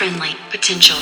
[0.00, 0.96] friendly potential.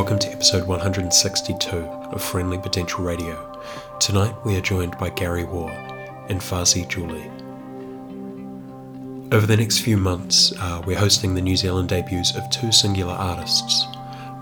[0.00, 3.62] Welcome to episode 162 of Friendly Potential Radio.
[4.00, 5.70] Tonight we are joined by Gary War
[6.30, 7.30] and Fazi Julie.
[9.30, 13.12] Over the next few months, uh, we're hosting the New Zealand debuts of two singular
[13.12, 13.84] artists.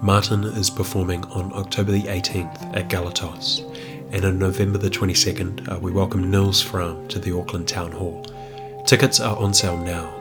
[0.00, 3.62] Martin is performing on October the 18th at Galatos,
[4.12, 8.24] and on November the 22nd, uh, we welcome Nils Frahm to the Auckland Town Hall.
[8.86, 10.14] Tickets are on sale now.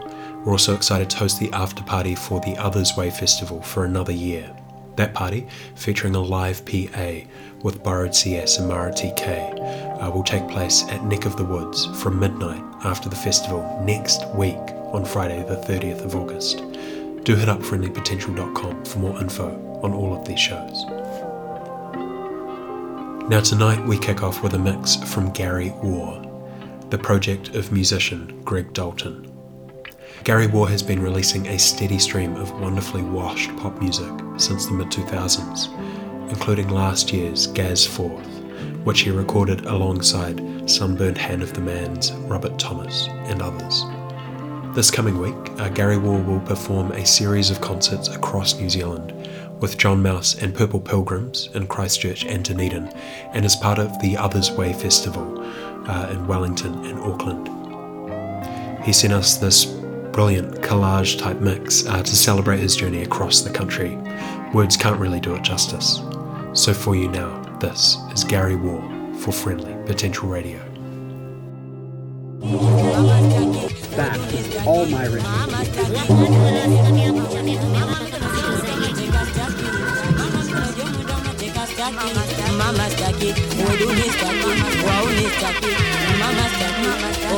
[0.43, 4.11] We're also excited to host the after party for the Others Way Festival for another
[4.11, 4.51] year.
[4.97, 7.19] That party, featuring a live PA
[7.61, 11.85] with Borrowed CS and Mara TK, uh, will take place at Neck of the Woods
[12.01, 14.57] from midnight after the festival next week
[14.91, 16.57] on Friday, the 30th of August.
[17.23, 20.85] Do hit up friendlypotential.com for more info on all of these shows.
[23.29, 26.23] Now, tonight we kick off with a mix from Gary War,
[26.89, 29.31] the project of musician Greg Dalton.
[30.23, 34.73] Gary War has been releasing a steady stream of wonderfully washed pop music since the
[34.73, 35.67] mid 2000s,
[36.29, 38.25] including last year's Gaz Forth,
[38.83, 43.83] which he recorded alongside Sunburned Hand of the Man's Robert Thomas and others.
[44.75, 49.11] This coming week, uh, Gary War will perform a series of concerts across New Zealand
[49.59, 52.87] with John Mouse and Purple Pilgrims in Christchurch and Dunedin,
[53.33, 55.39] and as part of the Others Way Festival
[55.89, 57.47] uh, in Wellington and Auckland.
[58.85, 63.49] He sent us this brilliant collage type mix uh, to celebrate his journey across the
[63.49, 63.97] country.
[64.53, 66.01] Words can't really do it justice.
[66.53, 68.81] So for you now, this is Gary War
[69.19, 70.59] for Friendly Potential Radio.
[73.95, 75.47] Back with all my rituals.
[82.57, 83.29] mama staki
[83.69, 84.51] uduni staki
[84.87, 86.06] wauni staki mama staki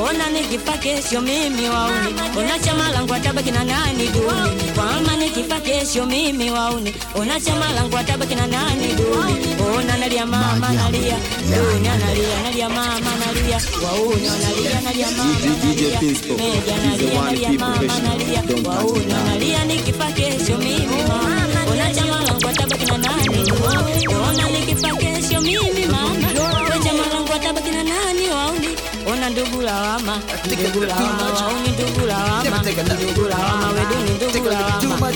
[0.09, 6.05] ona nikifa kesho mimi wauni ona chama langu atabaki na nani duni kwama nikifa kesho
[6.05, 11.17] mimi wauni ona chama langu atabaki na nani duni ona nalia mama nalia
[11.51, 15.99] duni analia nalia mama nalia wauni analia nalia mama nalia
[16.37, 22.85] meja nalia nalia mama nalia wauni analia nikifa kesho mimi mama ona chama langu atabaki
[22.85, 24.68] na nani duni ona nikifa
[29.29, 31.31] ndugulawama mama,
[31.75, 33.67] ndugulawama ndugulawama
[34.89, 35.11] mama,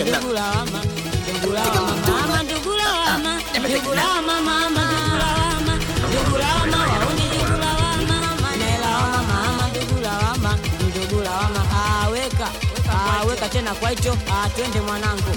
[0.00, 0.80] ndugulawama
[1.26, 5.01] ndugulawama mama, ndugulawama ndugulawama mama, mama.
[13.52, 14.16] Tena kwa hicho
[14.56, 15.32] twende mwanangu.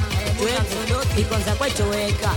[1.18, 2.30] Ikonza kwa hicho weka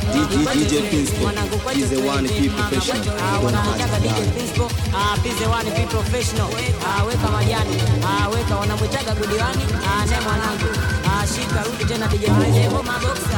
[0.54, 3.04] DJ Pinspo, mwanangu kwa the one be mama professional.
[3.04, 6.48] kwa hicho ah wanamwitaga DJ Pinspo ah pize one be professional.
[6.86, 7.82] Ah weka majani.
[8.06, 10.68] Ah weka wanamwitaga gudiwani ah ne mwanangu.
[11.10, 12.82] Ah shika rudi tena DJ Pinspo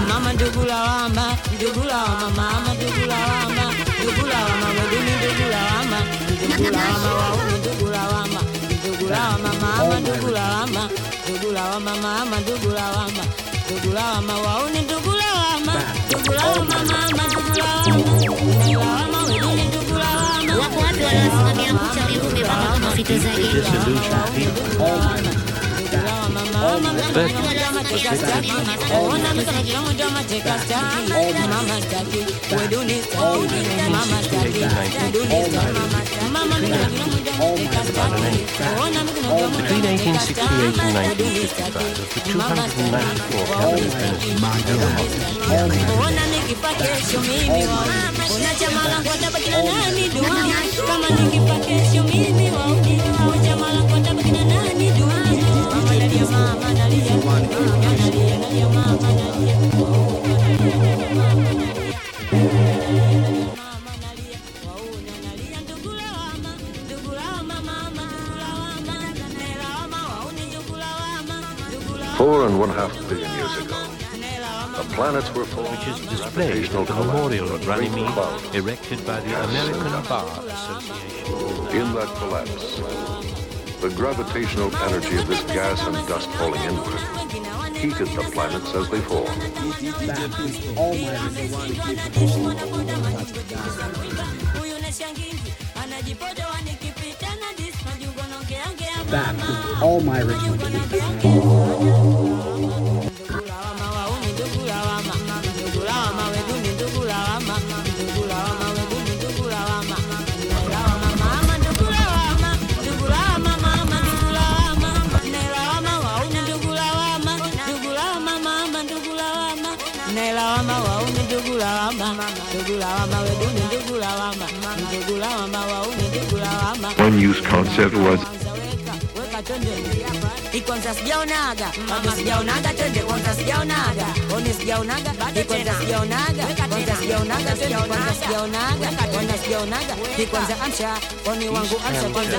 [0.08, 5.98] mama ndugu lawama ndugu lawama mama ndugu lawama ndugu lawama weduni ndugu lawama
[6.48, 8.40] ndugu lawama wauni ndugu lawama
[9.10, 10.88] ndugu lawama mama ndugu lawama
[11.28, 13.24] ndugu lawama mama ndugu lawama
[13.70, 15.74] ndugu lawama wauni ndugu lawama
[16.08, 18.02] ndugu lawama mama ndugu lawama
[18.72, 23.62] lawama weduni ndugu lawama Wapo watu wanaosimamia kucha viumbe mpaka kama fito zaidi.
[39.60, 44.24] Between 1868 and 1955, of the 294 cabinet ministers,
[46.00, 46.74] ona nikifa
[56.10, 56.18] Four
[72.46, 73.76] and one half billion years ago,
[74.76, 79.44] the planets were formed which is displayed at the memorial at Runnymede, erected by the
[79.44, 81.68] American Bar Association.
[81.70, 82.80] In that collapse,
[83.80, 87.00] the gravitational energy of this gas and dust falling inward
[87.74, 89.24] heated the planets as they form.
[99.10, 100.56] Back with all my original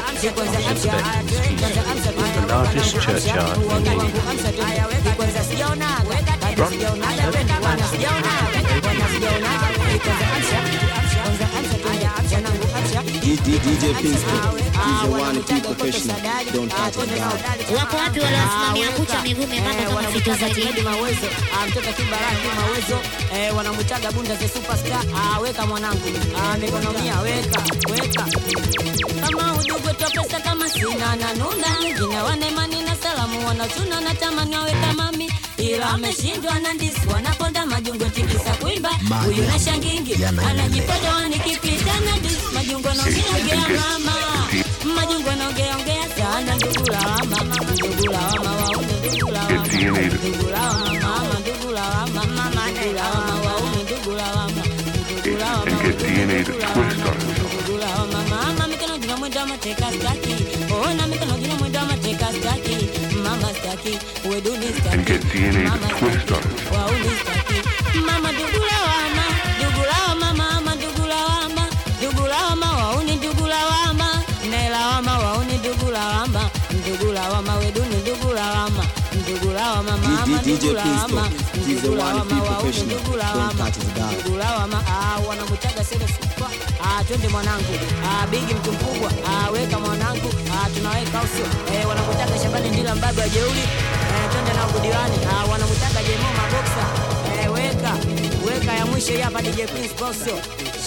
[0.10, 0.92] amsha kwanza amsha
[2.34, 4.18] The largest churchyard in oni wangu
[9.92, 10.71] England.
[13.38, 16.18] DJ Pinspo, is the one key professional.
[16.54, 17.38] Don't touch it down.
[17.76, 21.26] Wapo wapi wale wasimamia kucha miguu membamba kama fito za Hadi mawezo.
[21.26, 23.00] Mtoka mtoto kibaraki mawezo.
[23.36, 25.04] Eh, wanamutaga bunda ze superstar.
[25.16, 26.02] Ah, weka mwanangu.
[26.38, 27.62] Ah, mikono mia weka
[27.92, 28.26] weka.
[29.22, 31.68] Kama udugu twa pesa kama sina na nuna
[32.00, 32.82] jina wanemani
[33.22, 38.90] na salamu wanachuna na tamani waweka mami ila ameshindwa na ndisi wanaponda majungo tikisa kuimba.
[39.26, 40.16] Huyu na shangingi
[40.50, 42.42] anajipodoa nikipita na ndisi.
[42.54, 44.14] Majungo naongeongea mama.
[44.96, 52.26] Majungo naongeongea sana ndugu lawama ndugu lawama waume ndugu lawama ndugu lawama mama ndugu lawama
[52.26, 52.62] mama.
[52.72, 54.64] Ndugu lawama waume ndugu lawama
[55.22, 57.38] ndugu lawama and get DNA to twist on it.
[57.40, 58.68] ndugu lawama mama.
[58.68, 60.31] Mikono jina mwendo mateka staki
[63.84, 66.72] mama staki weduni staki And get DNA to mama twist on it.
[68.06, 69.26] mama ndugu lawama
[69.60, 71.68] ndugu lawama mama ndugu lawama
[72.00, 74.08] ndugu lawama wauni ndugu lawama
[75.20, 75.92] wauni ndugu
[77.12, 78.34] lawama weduni ndugu
[79.62, 80.08] Gulawa mama
[84.88, 85.20] ah,
[86.84, 87.74] ah, twende mwanangu.
[88.06, 89.12] Ah, bigi mtu mkubwa.
[89.54, 90.30] Weka mwanangu.
[90.76, 91.46] Tunaweka usio.
[91.76, 93.60] Eh, wanamtaga Shabani ndila mbabe wa jeuli.
[93.60, 95.46] Eh, twende na kudiwani ah,
[96.04, 97.11] Jemo maboksa
[97.94, 100.38] weka weka ya mwisho hapa DJ Prince Bossio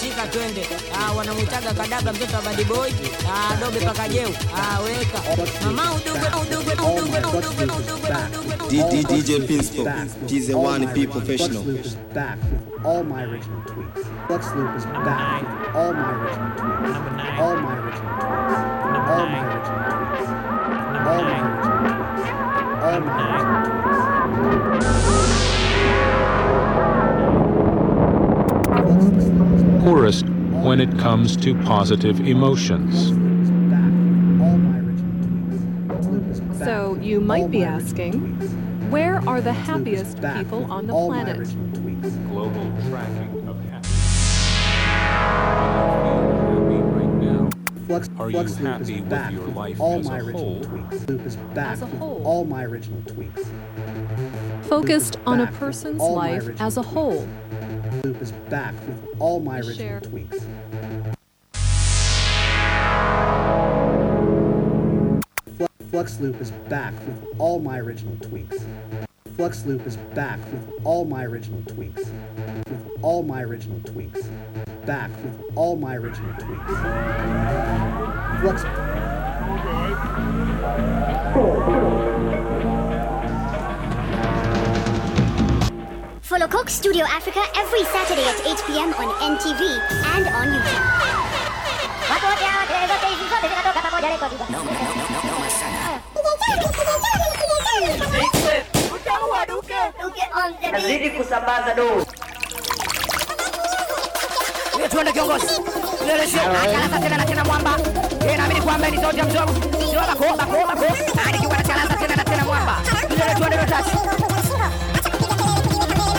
[0.01, 0.67] shika twende
[0.99, 2.91] ah, wanamutaga kadabla mtoto wa badi boy
[3.33, 5.19] ah, dobe paka jeu ah, weka
[5.65, 10.53] mama udugwe udugwe udugwe udugwe udugwe udugwe D- D- DJ Pinspo, Back with he's the
[10.53, 11.63] all one my key original- professional.
[11.63, 14.05] Flex Loop is back with all my original tweets.
[14.27, 17.39] Flex Loop is back with all my original tweets.
[17.39, 18.57] All my original tweets.
[19.05, 20.29] All my original tweets.
[21.05, 22.25] All my original tweets.
[22.81, 23.65] All my original
[24.81, 25.04] tweets.
[29.85, 30.25] Poorest
[30.65, 33.11] when it comes to positive emotions.
[33.11, 35.87] Back with all my original tweets.
[35.87, 38.19] Flex Loop is back So you might be asking,
[38.89, 41.47] where are the Flex Loop is happiest people on the planet?
[42.29, 43.91] Global tracking of happiness.
[47.85, 50.23] Flux, Are Flux you Loop happy is with back your life all as my a
[50.23, 50.63] original whole?
[50.65, 51.07] tweets.
[51.07, 52.23] Loop is back As a whole.
[52.25, 53.45] all my original tweets.
[54.65, 56.85] Focused on a person's life as a tweets.
[56.85, 57.27] whole.
[58.05, 60.01] Loop is back with all my original Share.
[65.57, 68.63] Flu- Flux Loop is back with all my original tweaks.
[69.35, 72.03] Flux Loop is back with all my original tweaks.
[72.67, 74.21] With all my original tweaks.
[74.85, 76.73] Back with all my original tweaks.
[78.41, 78.61] Flux.
[86.35, 88.91] Follow Coke Studio Africa every Saturday at 8 p.m.
[88.99, 89.61] on NTV
[90.19, 90.83] and on YouTube.
[100.71, 102.05] Nazidi kusambaza dozi.
[104.91, 105.45] tuende kiongozi
[106.07, 107.79] Leleshe, akalasa tena na tena mwamba
[108.37, 109.53] naamini kwamba ni sauti ya mzogo
[109.89, 110.85] sio bako bako bako
[111.27, 114.44] anikiwa na kalasa tena na tena mwamba Lele tuende rotasi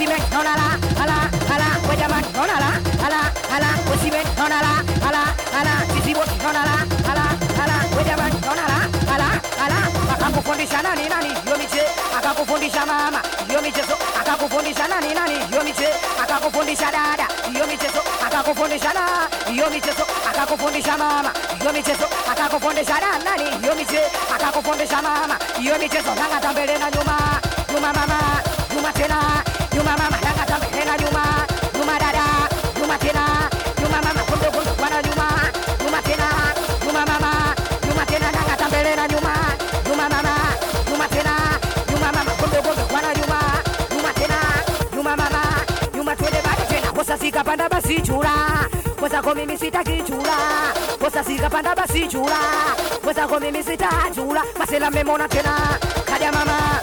[0.00, 1.16] Wesiben nonala, ala,
[1.52, 2.70] ala, Guayaban nonala,
[3.04, 3.20] ala,
[3.52, 4.72] ala, Wesiben nonala,
[5.04, 5.22] ala,
[5.60, 7.24] ala, Sisibot nonala, ala,
[7.62, 8.78] ala, Guayaban nonala,
[9.12, 9.28] ala,
[9.60, 9.78] ala,
[10.14, 11.82] akakufundisha nani nani hiyo miche,
[12.18, 15.88] akakufundisha mama hiyo michezo, akakufundisha nani nani hiyo miche,
[16.22, 19.04] akakufundisha dada hiyo michezo, akakufundisha na
[19.52, 21.30] hiyo michezo, akakufundisha mama
[21.60, 24.00] hiyo michezo, akakufundisha nani hiyo miche,
[24.34, 27.16] akakufundisha mama hiyo michezo, nanga tambele na nyuma
[27.74, 28.39] nyuma mama
[47.90, 48.68] basi chura
[49.00, 50.38] mwenzako mimi sitaki chura
[51.00, 52.38] kosa sikapanda basi chura
[53.04, 54.42] mwenzako mimi sitajula.
[54.58, 55.58] Masela mmemona tena
[56.04, 56.79] kaja mama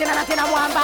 [0.00, 0.80] tena na tena mwamba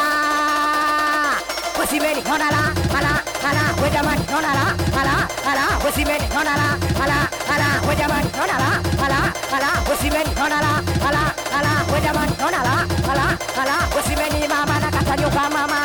[1.78, 2.62] Wesimeni nonala
[2.98, 3.12] ala
[3.48, 4.64] ala we jamani nonala
[5.00, 5.14] ala
[5.50, 6.68] ala wesimeni nonala
[7.02, 7.18] ala
[7.52, 8.68] ala we jamani nonala
[9.04, 9.18] ala
[9.56, 10.72] ala wesimeni nonala
[11.08, 11.22] ala
[11.58, 12.74] ala we jamani nonala
[13.10, 13.26] ala
[13.60, 15.80] ala wesimeni mama na katanyuka mama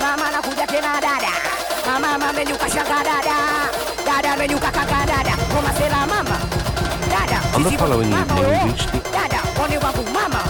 [0.00, 1.32] mama na kuja tena dada
[2.00, 3.36] mama amenyuka shanga dada
[4.34, 5.34] dada amenyuka kaka dada.
[5.50, 6.38] Koma sela mama.
[7.08, 8.66] Dada On the following mama, evening, oh.
[8.66, 9.38] reached the dada
[9.82, 10.42] wangu mama.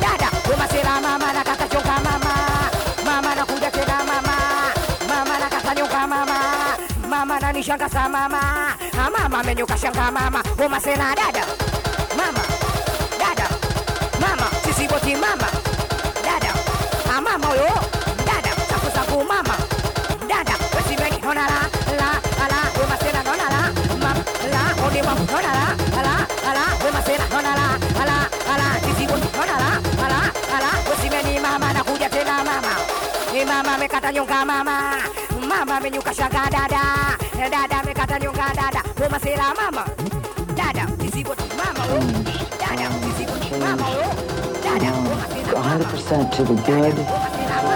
[0.00, 2.32] Dada koma sela mama na kakachoka mama.
[3.04, 4.40] Mama nakuja tena mama
[34.12, 34.98] mama mama
[35.48, 36.82] mama amenyuka shanga dada
[37.38, 39.84] eh, dada amekata nyonga dada wema mama
[40.56, 41.84] dada sisi boti mama
[42.58, 43.86] dada sisi boti mama
[44.64, 44.90] dada
[45.54, 46.96] 100% to the good.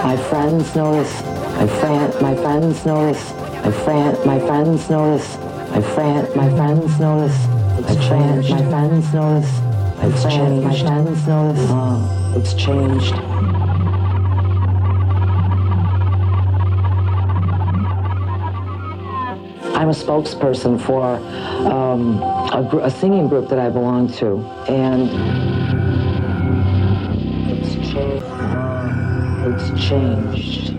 [0.03, 1.21] My friends know this.
[1.55, 3.33] My friend, my friends know this.
[3.63, 5.37] My friend, my friends know this.
[5.71, 7.37] My friend, my friends know this.
[7.81, 9.51] My friend, my friends know this.
[10.01, 12.37] My friend, my friends know this.
[12.37, 13.24] It's changed.
[19.95, 21.15] Spokesperson for
[21.71, 22.21] um,
[22.51, 24.37] a, gr- a singing group that I belong to,
[24.67, 25.09] and
[27.49, 28.25] it's changed.
[29.47, 30.74] It's changed.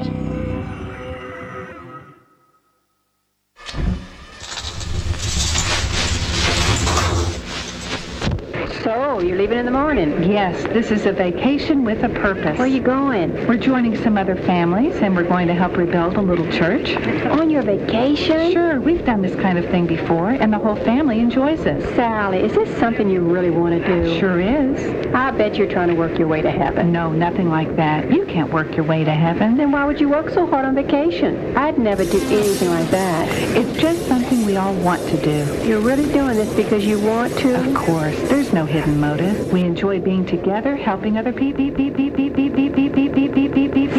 [9.77, 10.31] Morning?
[10.31, 12.57] Yes, this is a vacation with a purpose.
[12.59, 13.47] Where are you going?
[13.47, 16.97] We're joining some other families and we're going to help rebuild a little church.
[17.27, 18.53] On your vacation?
[18.53, 21.95] Sure, we've done this kind of thing before and the whole family enjoys it.
[21.95, 24.19] Sally, is this something you really want to do?
[24.19, 25.07] Sure is.
[25.15, 26.91] I bet you're trying to work your way to heaven.
[26.91, 28.11] No, nothing like that.
[28.11, 29.59] You can't work your way to heaven.
[29.59, 31.55] Then why would you work so hard on vacation?
[31.55, 33.29] I'd never do anything like that.
[33.55, 35.69] It's just something we all want to do.
[35.69, 37.69] You're really doing this because you want to?
[37.69, 38.19] Of course.
[38.31, 39.53] There's no hidden motive.
[39.53, 41.67] We enjoy being together, helping other people.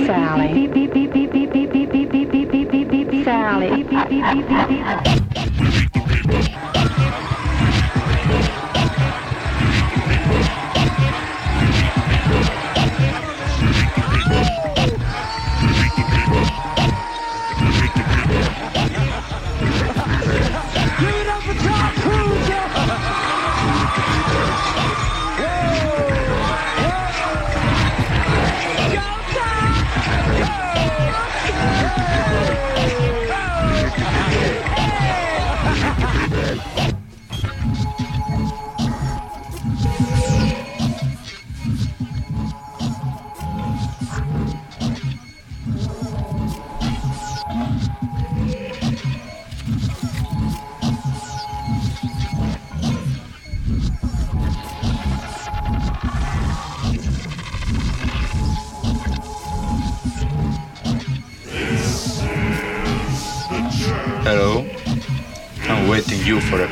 [0.05, 0.67] Sally.
[3.23, 3.83] Sally.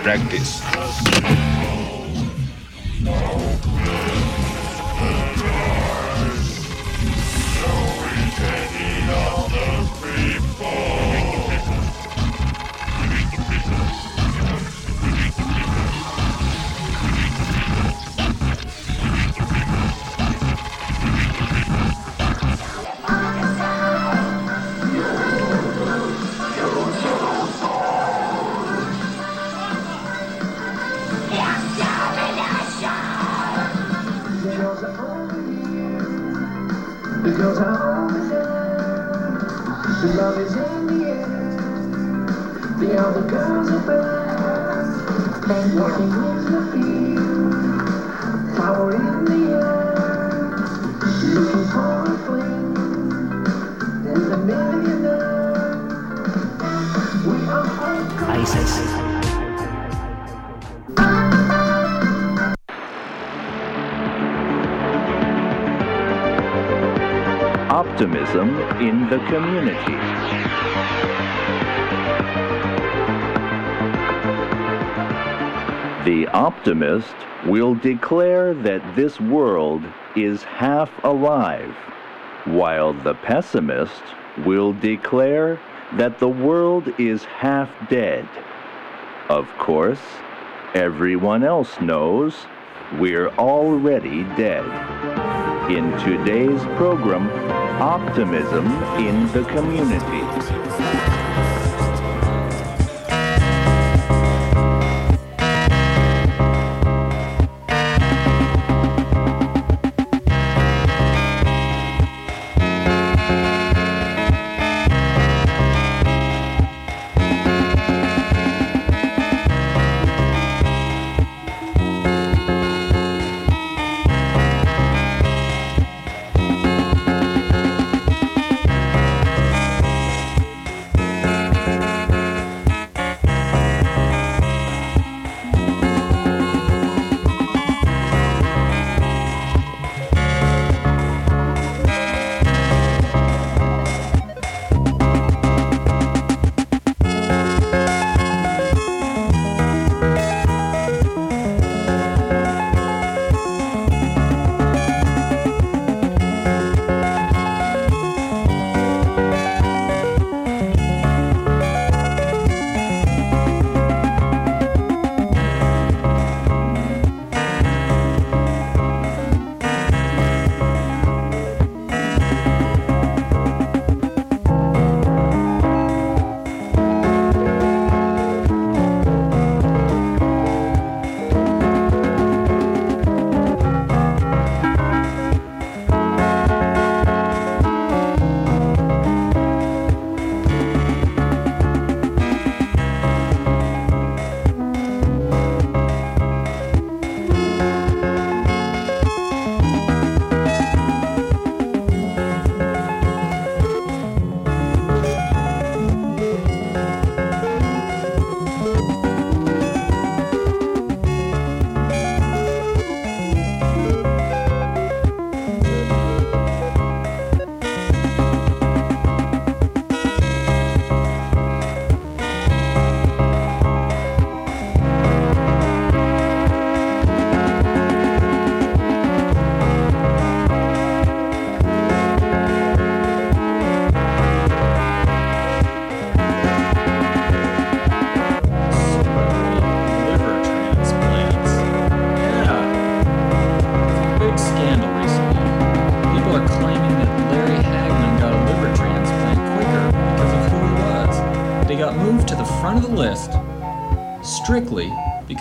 [0.05, 0.62] Practice.
[76.65, 77.13] Optimist
[77.45, 79.84] will declare that this world
[80.15, 81.75] is half alive,
[82.45, 84.01] while the pessimist
[84.43, 85.60] will declare
[85.93, 88.27] that the world is half dead.
[89.29, 90.01] Of course,
[90.74, 92.34] everyone else knows
[92.93, 94.65] we're already dead.
[95.69, 97.29] In today's program,
[97.79, 98.65] Optimism
[98.98, 100.54] in the Community.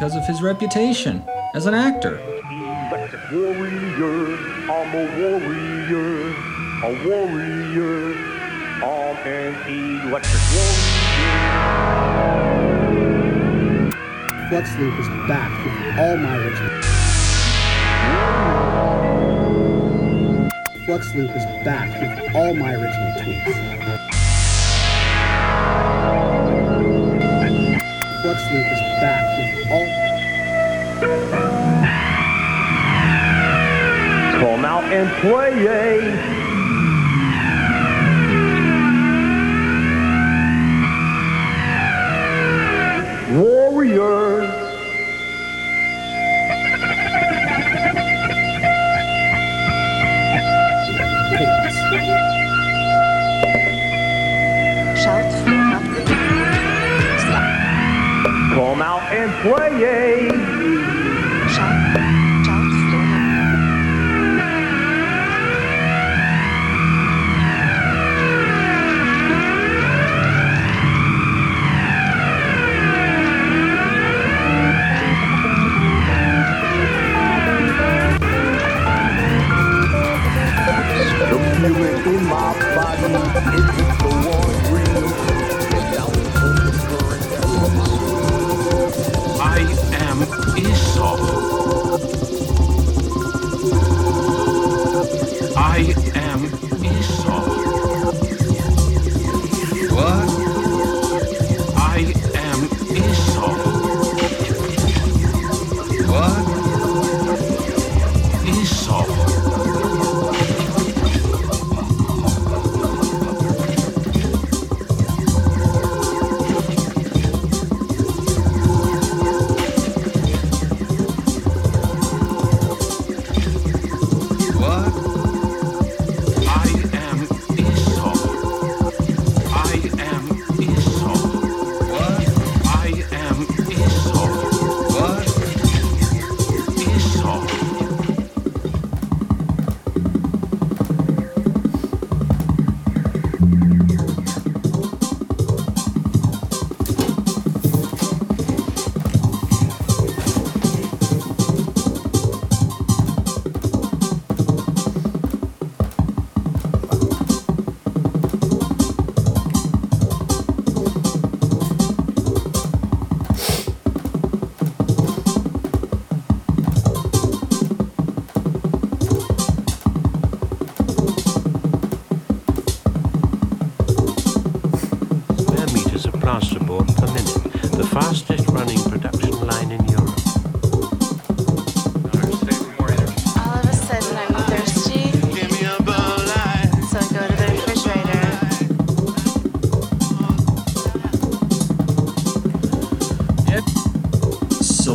[0.04, 2.20] Because of his reputation as an actor.
[3.32, 4.36] Warrior,
[4.70, 6.28] I'm a warrior,
[6.84, 8.12] a warrior,
[8.84, 9.54] I'm an
[10.06, 11.00] electric warrior.
[14.50, 16.82] Flex Loop is back with all my original.
[20.84, 24.04] Flux Loop is back with all my original tweets.
[28.20, 29.63] Flux Loop is back with
[34.94, 36.43] all.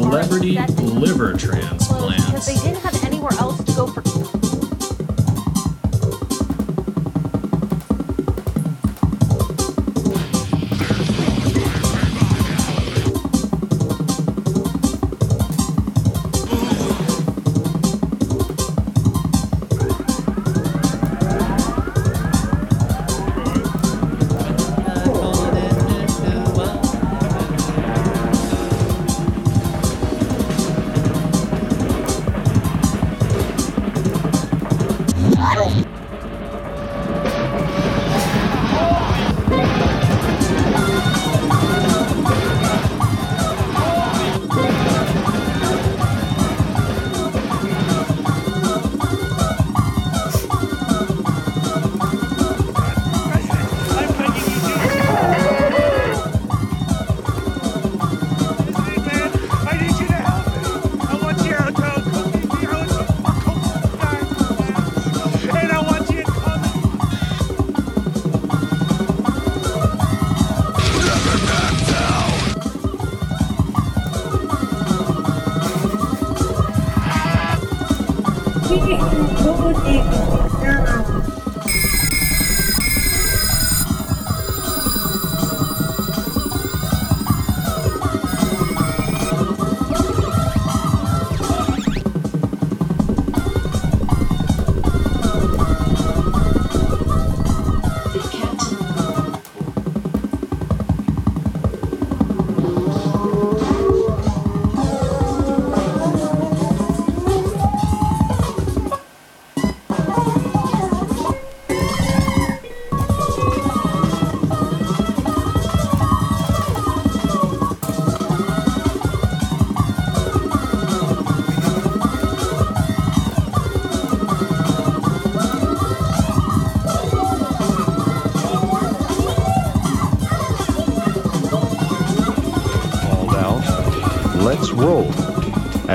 [0.10, 2.26] celebrity liver transplant.
[2.26, 3.99] Because they didn't have anywhere else to go for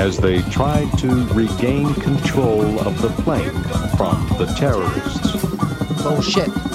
[0.05, 3.51] as they tried to regain control of the plane
[3.97, 5.31] from the terrorists.
[6.05, 6.74] Oh, Bullshit.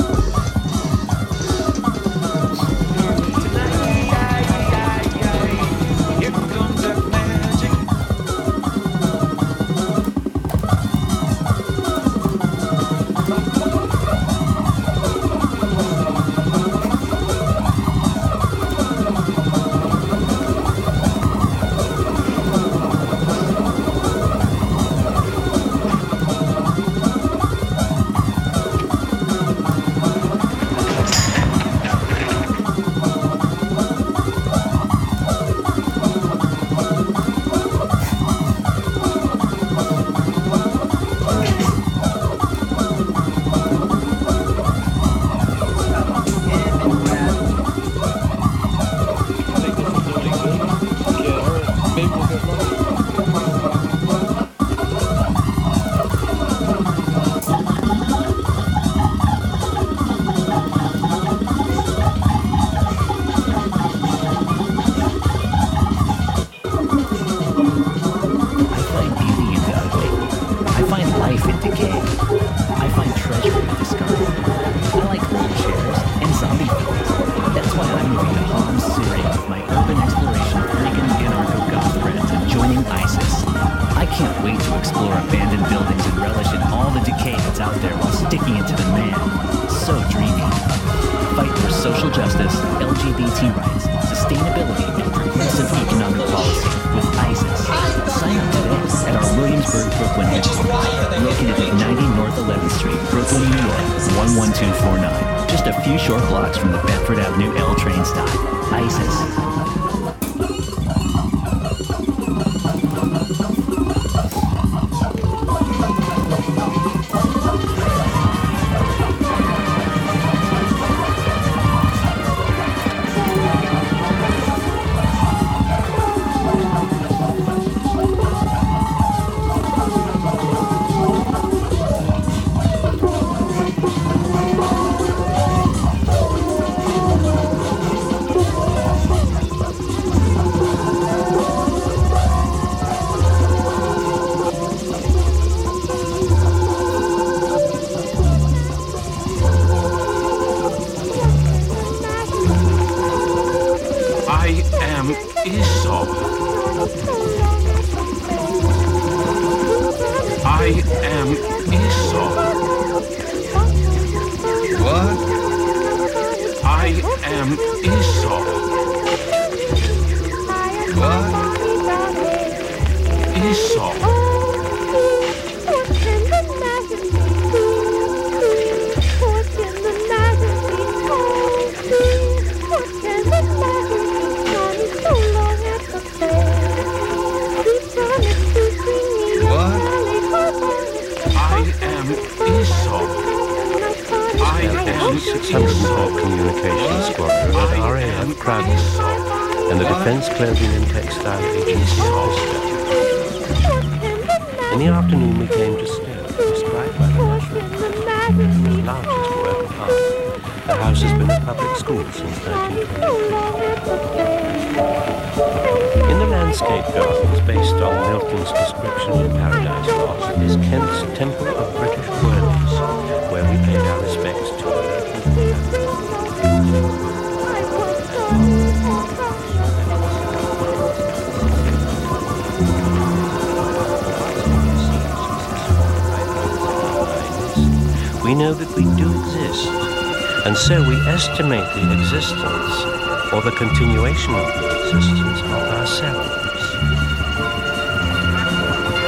[242.20, 246.74] Existence or the continuation of the existence of ourselves.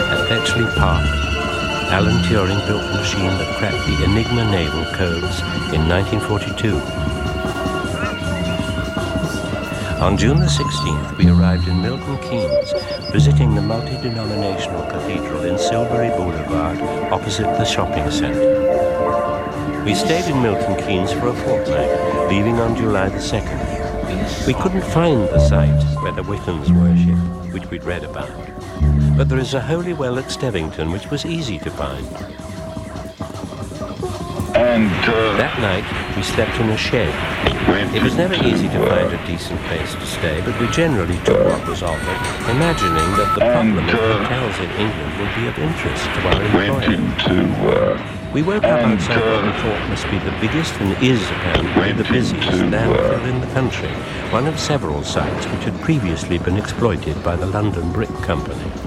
[0.09, 1.05] At Bletchley Park,
[1.93, 5.41] Alan Turing built the machine that cracked the Enigma naval codes
[5.75, 6.73] in 1942.
[10.01, 12.73] On June the 16th, we arrived in Milton Keynes,
[13.13, 16.81] visiting the multi-denominational cathedral in Silbury Boulevard,
[17.13, 18.63] opposite the shopping centre.
[19.85, 24.47] We stayed in Milton Keynes for a fortnight, leaving on July the 2nd.
[24.47, 27.19] We couldn't find the site where the Wiccans worship,
[27.53, 28.33] which we'd read about.
[29.19, 32.07] But there is a holy well at Stevington, which was easy to find.
[34.57, 34.89] And
[35.43, 35.85] that night,
[36.17, 37.13] we slept in a shed.
[37.95, 41.45] It was never easy to find a decent place to stay, but we generally took
[41.45, 46.05] what was offered, imagining that the problem of hotels in England would be of interest
[46.15, 48.22] to our employer.
[48.33, 52.11] We woke up outside what we thought must be the biggest and is apparently the
[52.11, 53.91] busiest landfill in the country,
[54.31, 58.82] one of several sites which had previously been exploited by the London Brick Company.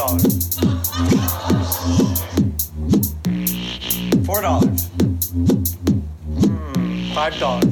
[0.00, 0.58] Dollars.
[4.24, 4.86] Four dollars.
[6.38, 7.69] Hmm, Five dollars.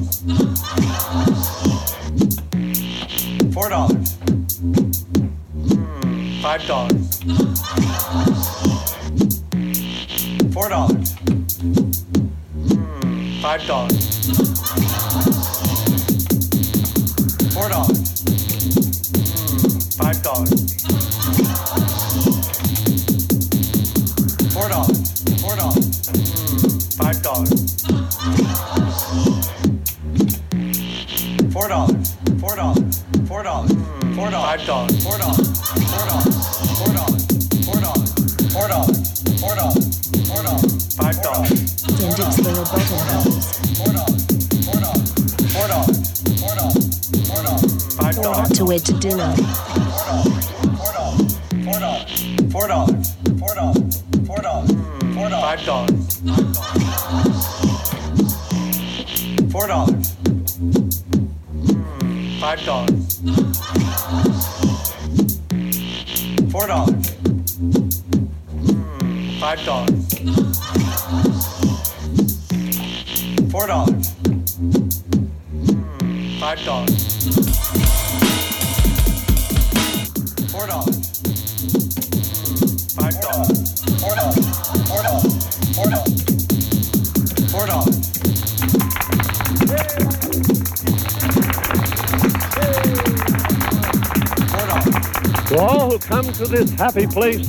[96.79, 97.47] Happy place,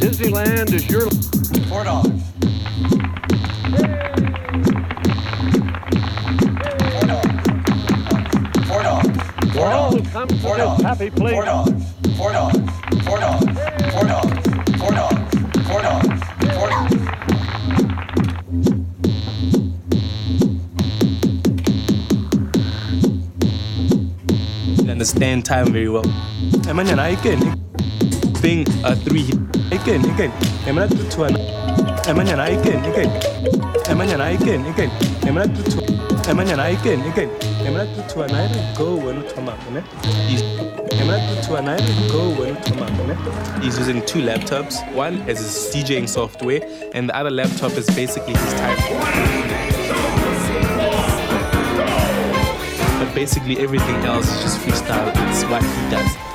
[0.00, 1.10] Disneyland is your.
[1.68, 2.22] Four dollars.
[8.66, 9.52] Four dollars.
[9.52, 11.34] To all who come to this happy place.
[11.34, 11.84] Four dollars.
[12.16, 12.70] Four dollars.
[13.04, 13.44] Four dollars.
[13.92, 14.46] Four dollars.
[14.78, 15.34] Four dollars.
[15.66, 16.22] Four dollars.
[16.54, 17.06] Four dollars.
[24.96, 26.25] understand the stand time very well.
[26.76, 27.40] Emang yan again.
[28.44, 29.32] Thing uh, three.
[29.72, 30.28] Emang yan again
[30.68, 31.32] Am I not to an
[32.36, 33.08] I can again.
[33.88, 34.60] Emang yan again
[35.56, 35.80] tu tu.
[36.28, 37.32] Emang yan again again.
[37.64, 38.44] Emang tu tuan I
[38.76, 39.80] go when tu mak ne.
[43.64, 44.76] He's using two laptops.
[44.92, 46.60] One is his DJing software,
[46.92, 48.76] and the other laptop is basically his type.
[53.00, 55.08] But basically everything else is just freestyle.
[55.32, 56.25] It's what he does.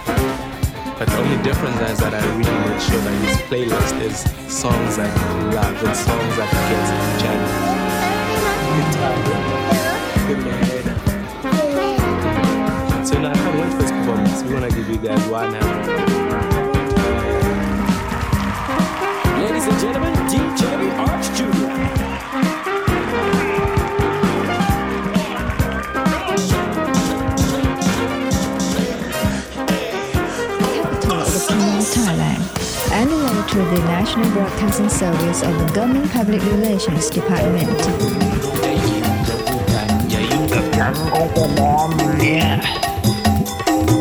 [1.22, 4.18] Only difference is that I really make sure that his playlist is
[4.52, 5.22] songs that he
[5.56, 6.90] loves and songs that he gets
[7.22, 7.86] jamming.
[13.06, 14.42] So now I can't wait for his performance.
[14.42, 15.88] We wanna give you guys one hand.
[19.44, 20.66] Ladies and gentlemen, DJ
[20.98, 22.01] Arch Jr.
[33.51, 37.67] to the National Broadcasting Service of the Government Public Relations Department.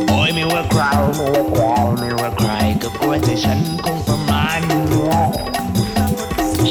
[0.09, 0.81] โอ้ยไม่ว่าใคร
[1.17, 1.63] ไม่ว่าใคร
[1.99, 2.49] ไม่ว่าใคร
[2.81, 4.61] ก็กลัวแต่ฉันคงประมาณ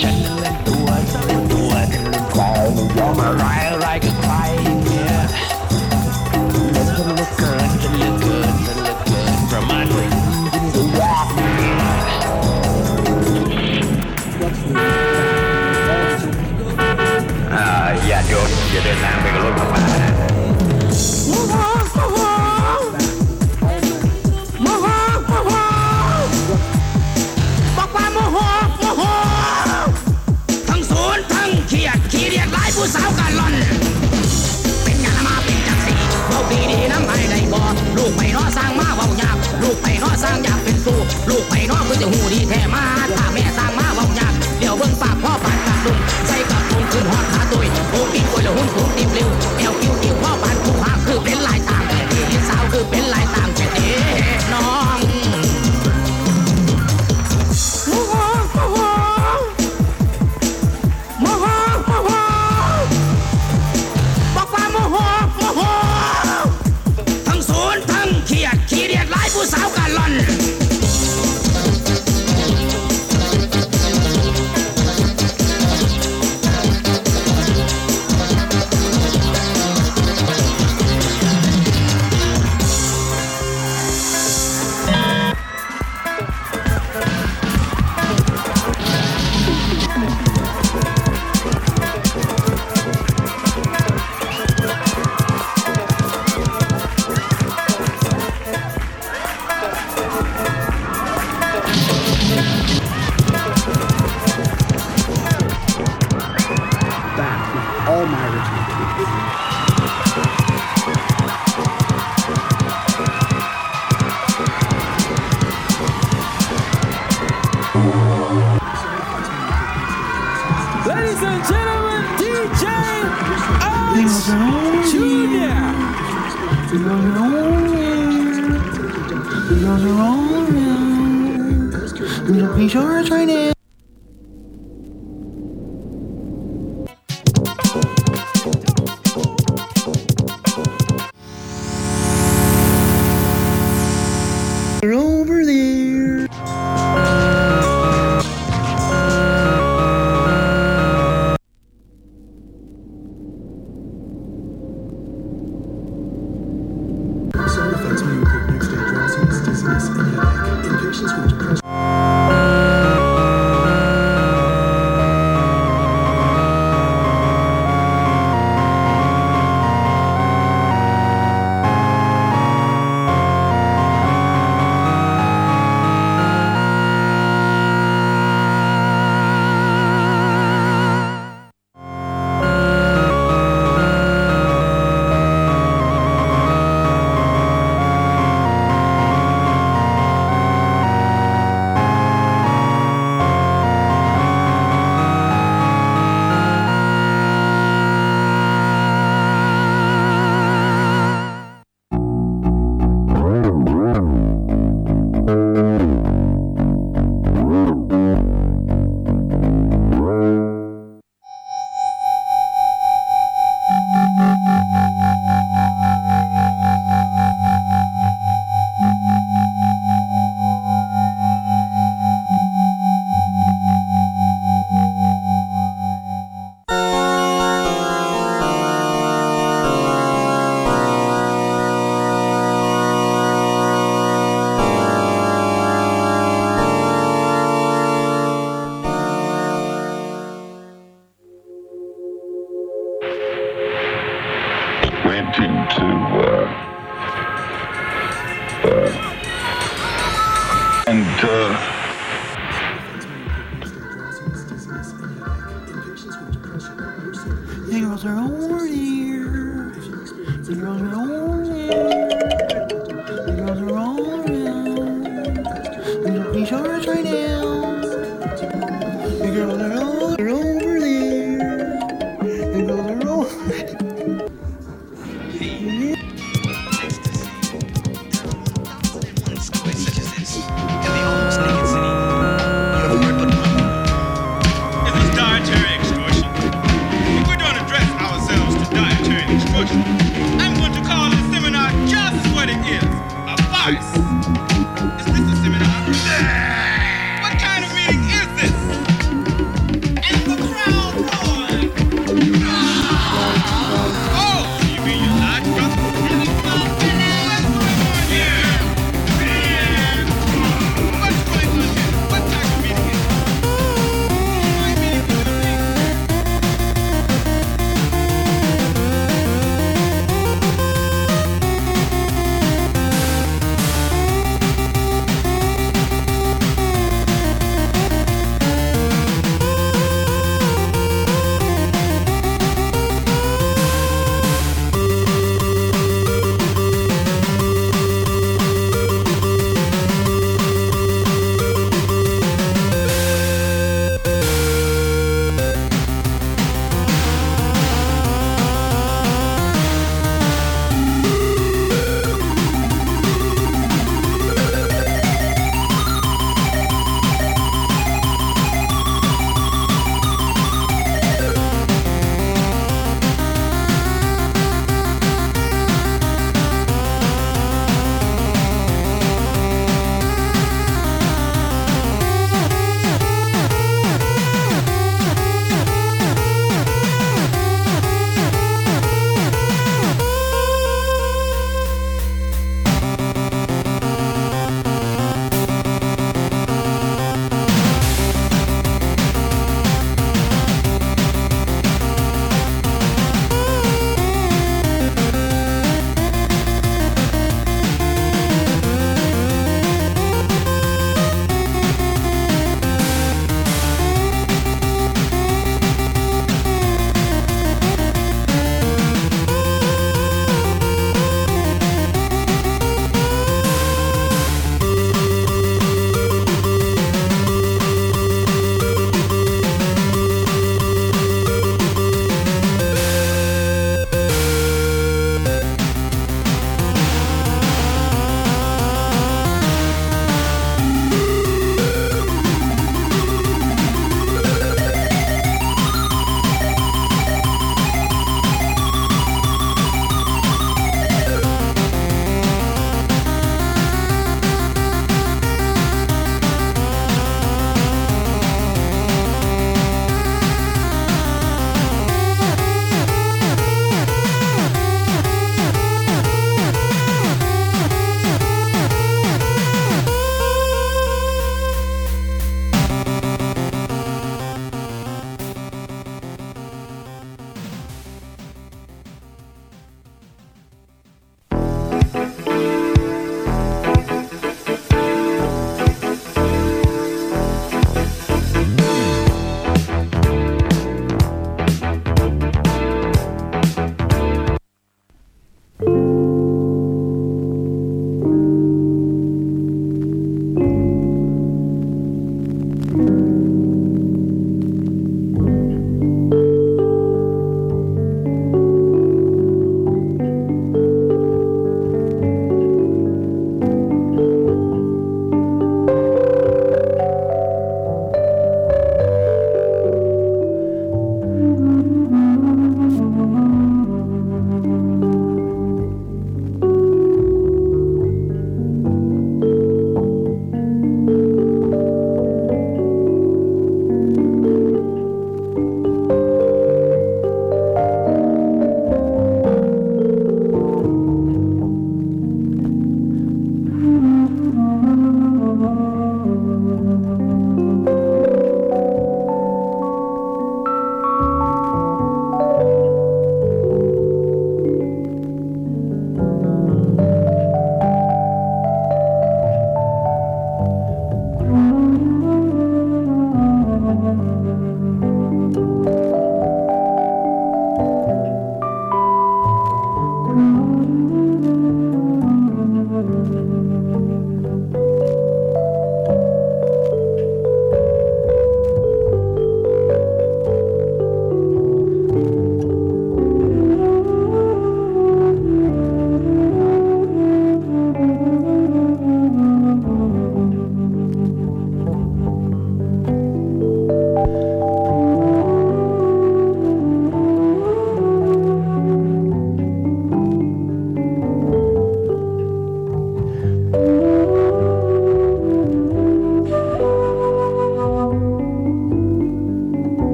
[0.00, 2.42] ฉันเล่นตัวฉันเล่นตัวฉันเล่นใคร
[2.74, 4.34] ไม่ยอมอะไรอะไรกับใคร
[4.84, 5.16] เนี่ย
[6.72, 7.81] เล่นฉันเหลือเกิน
[18.83, 20.11] เดินทางไปกับรถข้ามานะ
[27.77, 28.37] บอกว่าโมโห
[28.79, 29.01] โมโห
[30.69, 33.53] ทั้งโซนทั้งเขียดขี้เรียดหลายผู้สาวกันล่อน
[34.83, 35.93] เป็นหยังมาเป็นจังสี
[36.27, 37.61] เว้าดีดีน้ำให้ได้บ่
[37.97, 40.93] ลูกไปนอสร้างมาเว้ายากลูกไปเนอสร้างอยากเป็นสู
[41.29, 43.22] ลูกไปเนอคือจะหูดีแท้มาถ้าแม่สร้างมา
[47.95, 49.25] 我变过来，看不掂了，
[49.61, 49.65] 又
[50.01, 50.12] 叫。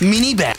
[0.00, 0.57] Mini bear.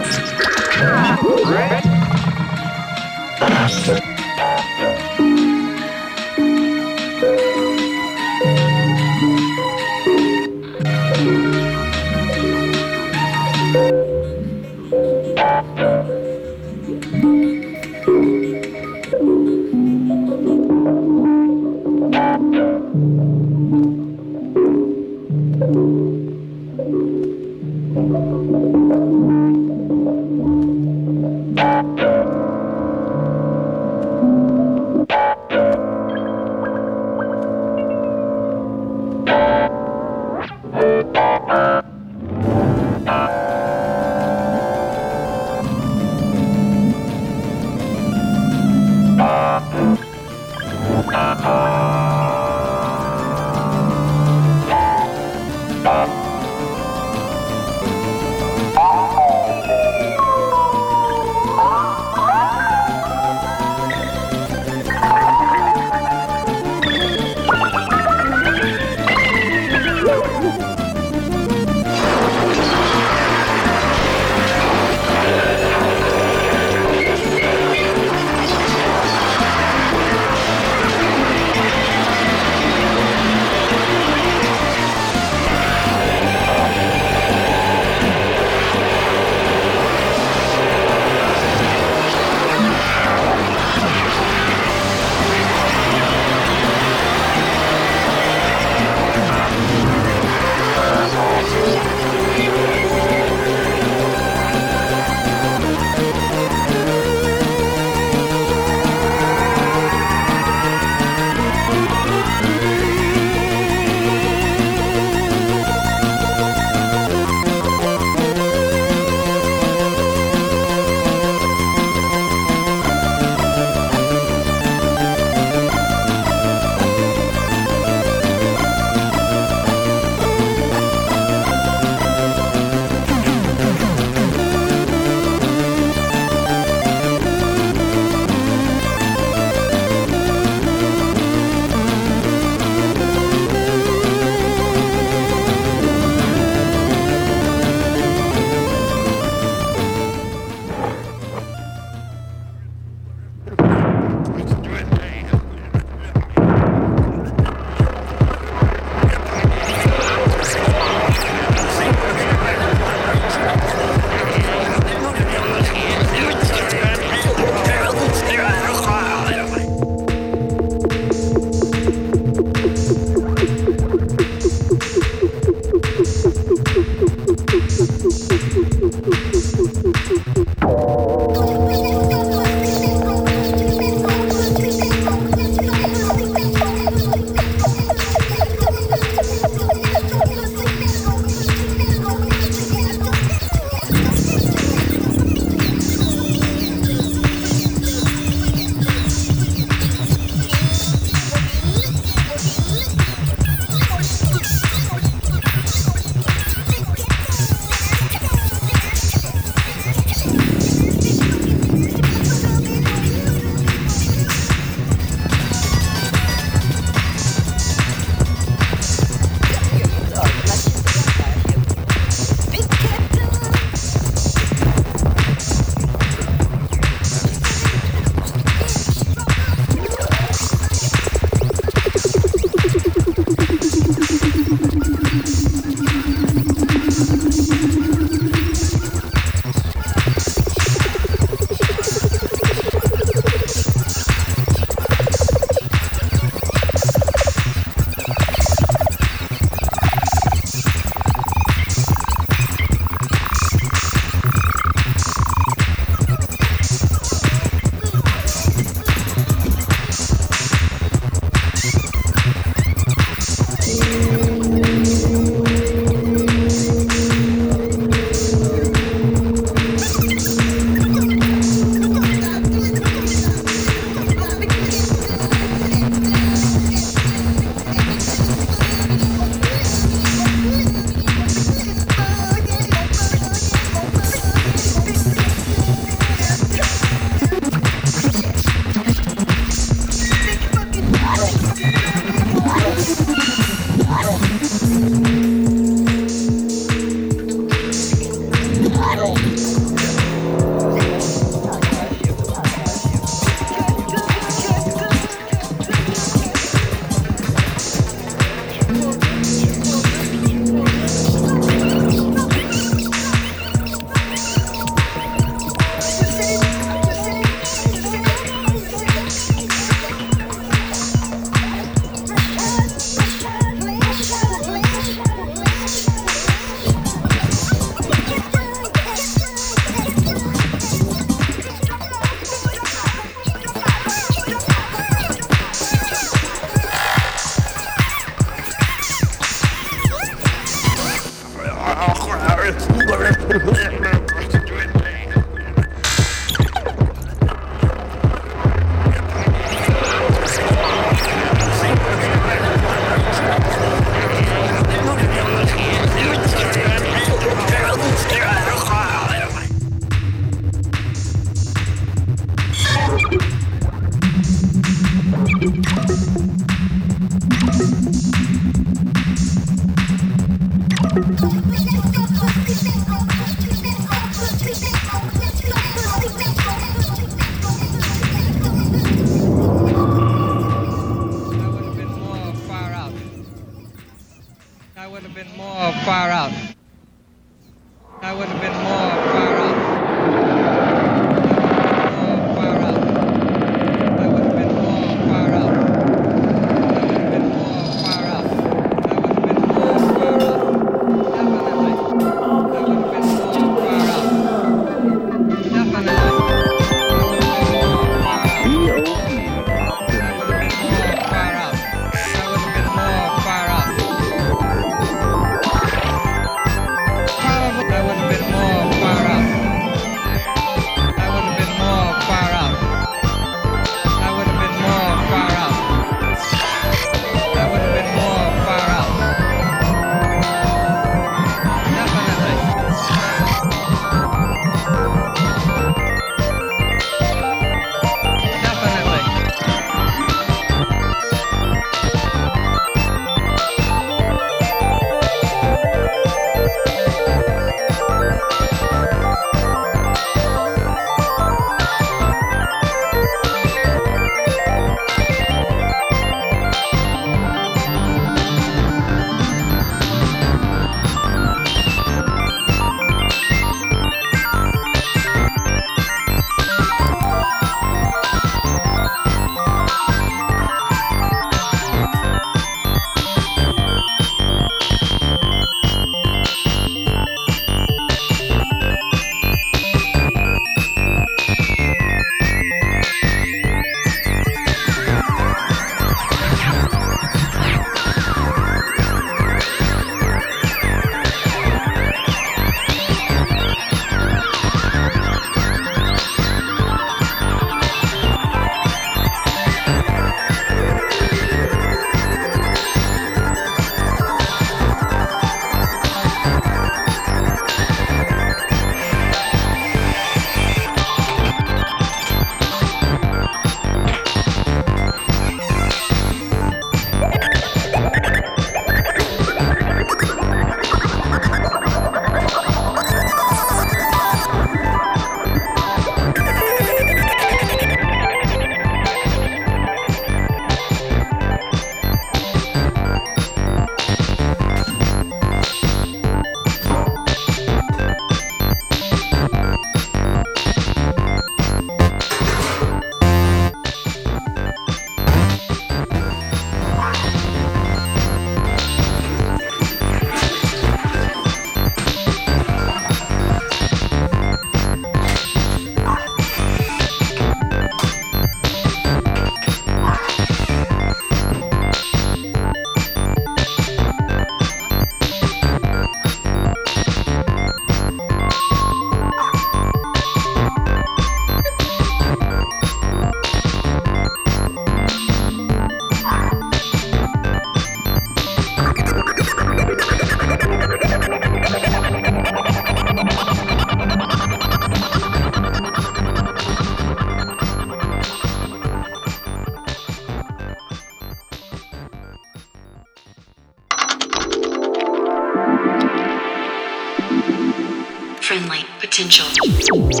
[599.11, 600.00] Potential.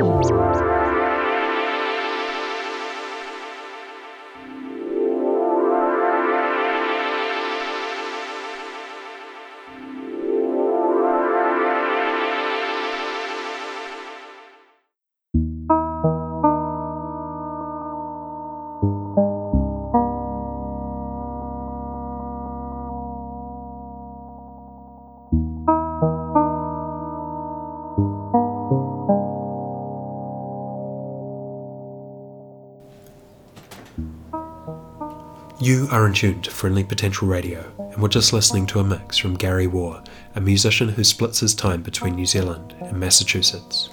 [35.61, 39.19] You are in tune to Friendly Potential Radio, and we're just listening to a mix
[39.19, 40.01] from Gary War,
[40.33, 43.91] a musician who splits his time between New Zealand and Massachusetts.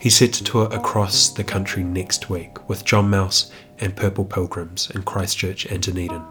[0.00, 4.90] He's set to tour across the country next week with John Mouse and Purple Pilgrims
[4.90, 6.24] in Christchurch and Dunedin,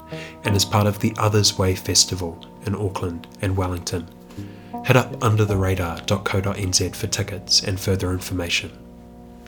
[0.44, 4.06] and is part of the Others Way Festival in Auckland and Wellington.
[4.84, 8.78] Head up undertheradar.co.nz for tickets and further information.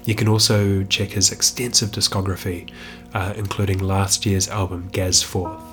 [0.06, 2.72] You can also check his extensive discography,
[3.16, 5.64] uh, including last year's album Gaz Forth,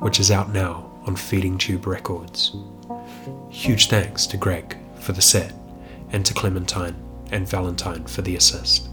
[0.00, 2.56] which is out now on Feeding Tube Records.
[3.50, 5.54] Huge thanks to Greg for the set,
[6.10, 6.96] and to Clementine
[7.30, 8.88] and Valentine for the assist.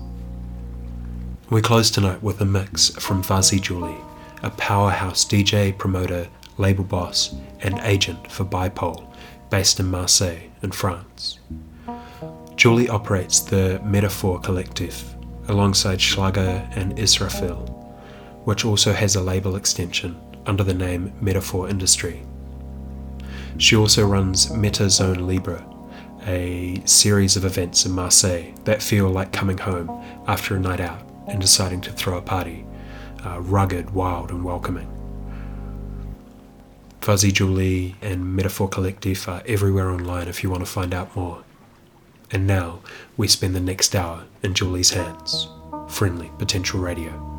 [1.49, 3.97] We close tonight with a mix from Fuzzy Julie,
[4.43, 6.27] a powerhouse DJ, promoter,
[6.57, 9.11] label boss, and agent for Bipole,
[9.49, 11.39] based in Marseille, in France.
[12.55, 15.15] Julie operates the Metaphor Collective
[15.47, 17.74] alongside Schlager and Israfil,
[18.45, 22.23] which also has a label extension under the name Metaphor Industry.
[23.57, 25.65] She also runs Meta Zone Libre,
[26.27, 29.89] a series of events in Marseille that feel like coming home
[30.27, 32.65] after a night out and deciding to throw a party,
[33.25, 34.91] uh, rugged, wild, and welcoming.
[37.01, 41.43] Fuzzy Julie and Metaphor Collective are everywhere online if you want to find out more.
[42.31, 42.79] And now
[43.15, 45.47] we spend the next hour in Julie's hands.
[45.87, 47.34] Friendly Potential Radio.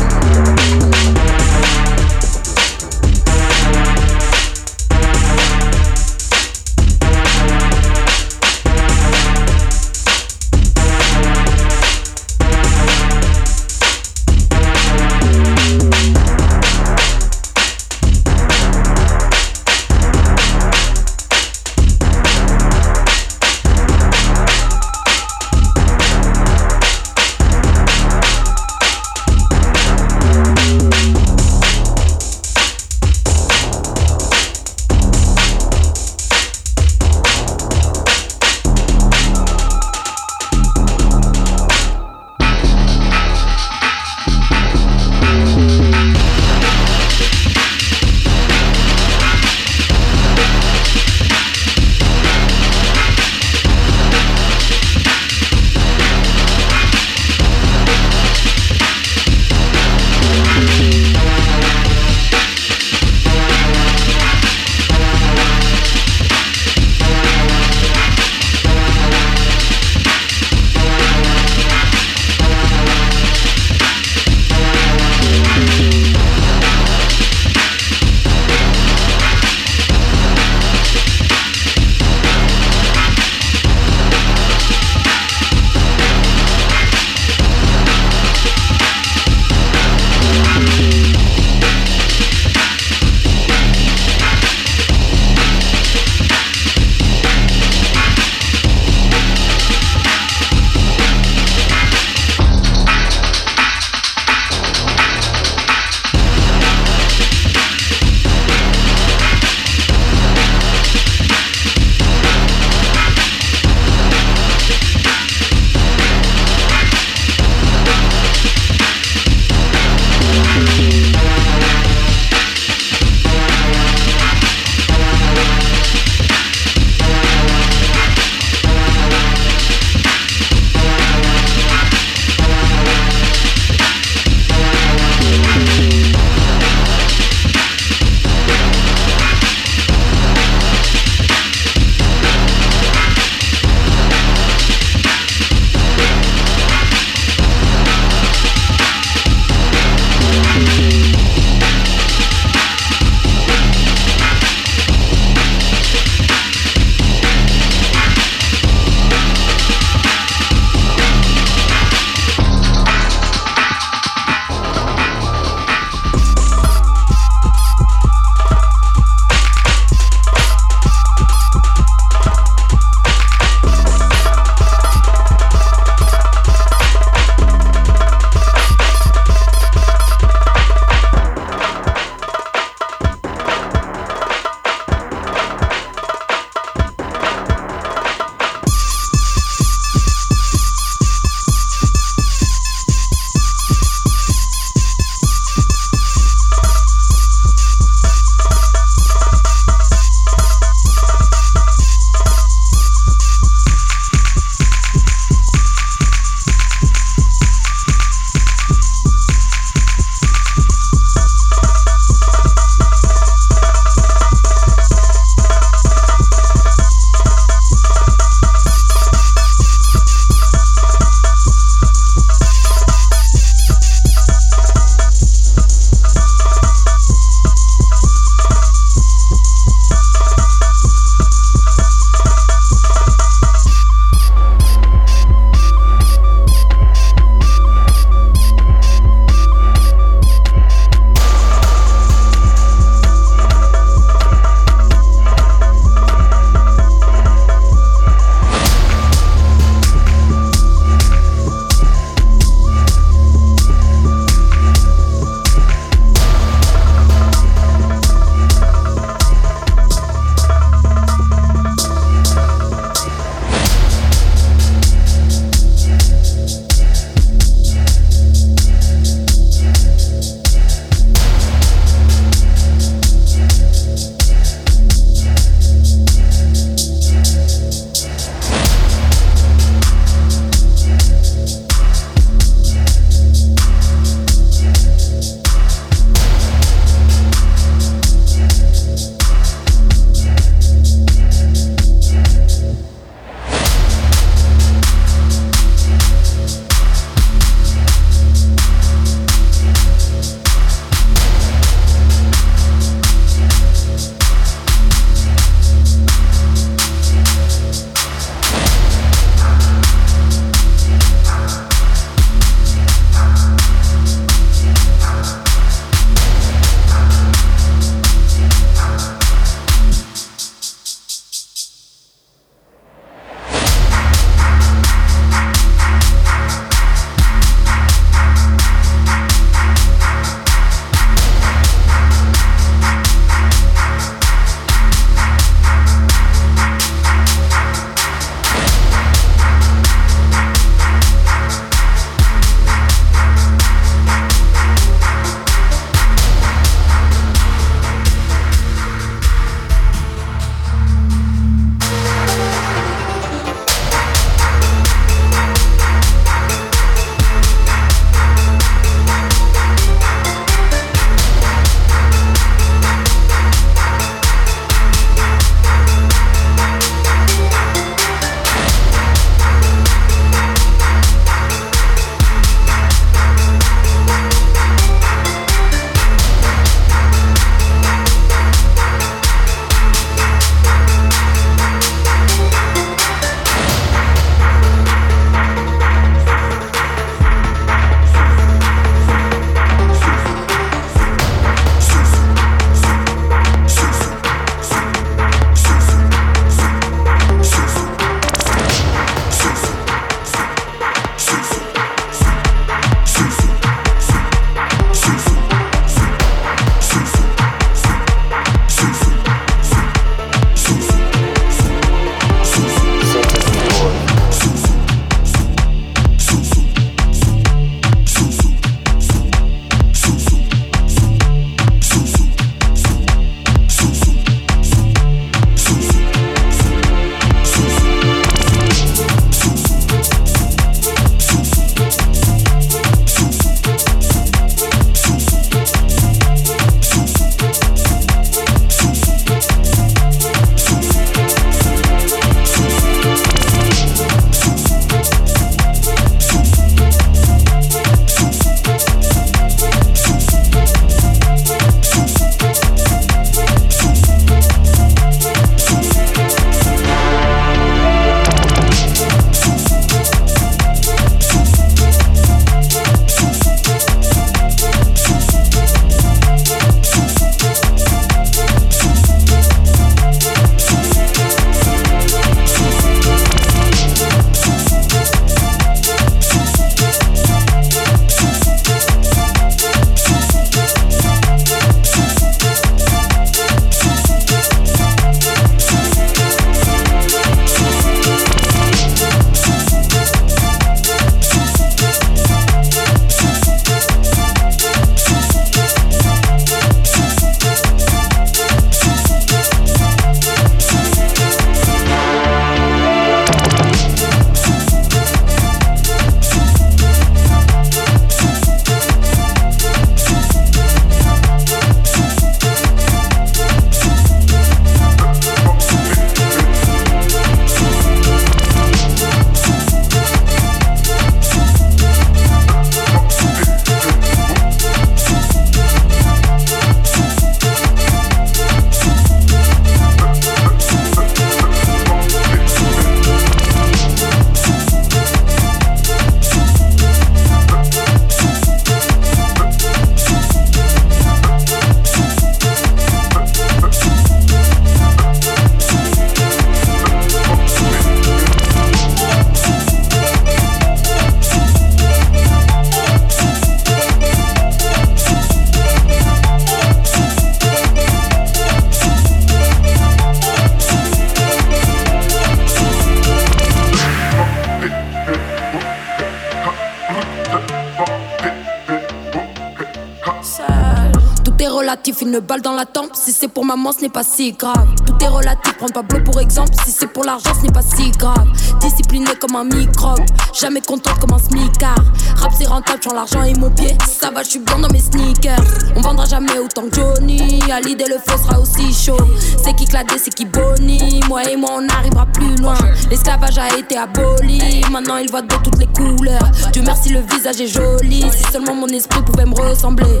[573.54, 574.68] Ce n'est pas si grave.
[574.84, 576.50] Tout est relatif, prends pas bleu pour exemple.
[576.64, 578.26] Si c'est pour l'argent, ce n'est pas si grave.
[578.60, 581.84] Discipliné comme un microbe, jamais contente comme un smicard.
[582.16, 583.76] Rap c'est rentable, j'en l'argent et mon pied.
[583.86, 585.38] Ça va, je suis bien dans mes sneakers.
[585.76, 587.40] On vendra jamais autant que Johnny.
[587.50, 588.96] À l'idée, le feu sera aussi chaud.
[589.42, 591.00] C'est qui cladé, c'est qui boni.
[591.08, 592.58] Moi et moi, on arrivera plus loin.
[592.90, 594.62] L'esclavage a été aboli.
[594.70, 596.28] Maintenant, il voit de toutes les couleurs.
[596.52, 598.04] Dieu merci, le visage est joli.
[598.10, 600.00] Si seulement mon esprit pouvait me ressembler.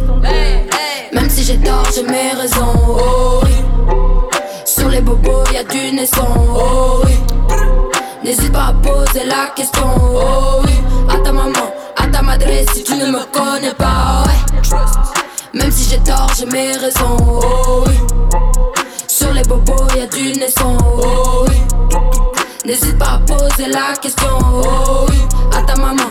[1.24, 2.74] Même si j'ai tort, j'ai mes raisons.
[2.86, 3.52] Oh oui.
[4.66, 6.28] Sur les bobos, y a du naissant.
[6.54, 7.12] Oh oui.
[8.22, 9.88] N'hésite pas à poser la question.
[9.96, 10.72] Oh oui.
[11.08, 12.44] À ta maman, à ta madre,
[12.74, 14.24] si tu ne me connais pas.
[14.26, 14.78] Ouais.
[15.54, 17.16] Même si j'ai tort, j'ai mes raisons.
[17.18, 17.94] Oh oui.
[19.08, 20.76] Sur les bobos, y a du naissant.
[21.02, 21.56] Oh oui.
[22.66, 24.28] N'hésite pas à poser la question.
[24.42, 25.16] Oh oui.
[25.56, 26.10] À ta maman,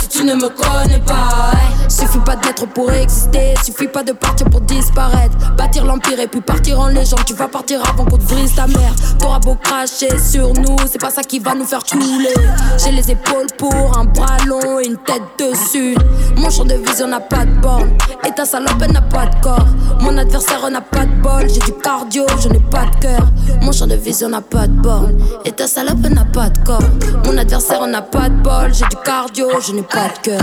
[0.00, 1.52] si tu ne me connais pas.
[1.88, 5.36] Suffit pas d'être pour exister, suffit pas de partir pour disparaître.
[5.56, 7.24] Bâtir l'empire et puis partir en légende.
[7.26, 8.92] Tu vas partir avant qu'on te brise ta mère.
[9.18, 12.34] T'auras beau cracher sur nous, c'est pas ça qui va nous faire couler.
[12.82, 15.96] J'ai les épaules pour un bras long et une tête dessus.
[16.36, 17.96] Mon champ de vision n'a pas de borne.
[18.26, 19.66] Et ta salope n'a pas de corps.
[20.00, 21.48] Mon adversaire n'a pas de bol.
[21.48, 23.26] J'ai du cardio, je n'ai pas de cœur.
[23.62, 25.18] Mon champ de vision n'a pas de borne.
[25.44, 26.80] Et ta salope n'a pas de corps.
[27.24, 28.72] Mon adversaire n'a pas de bol.
[28.72, 30.40] J'ai du cardio, je n'ai pas de cœur.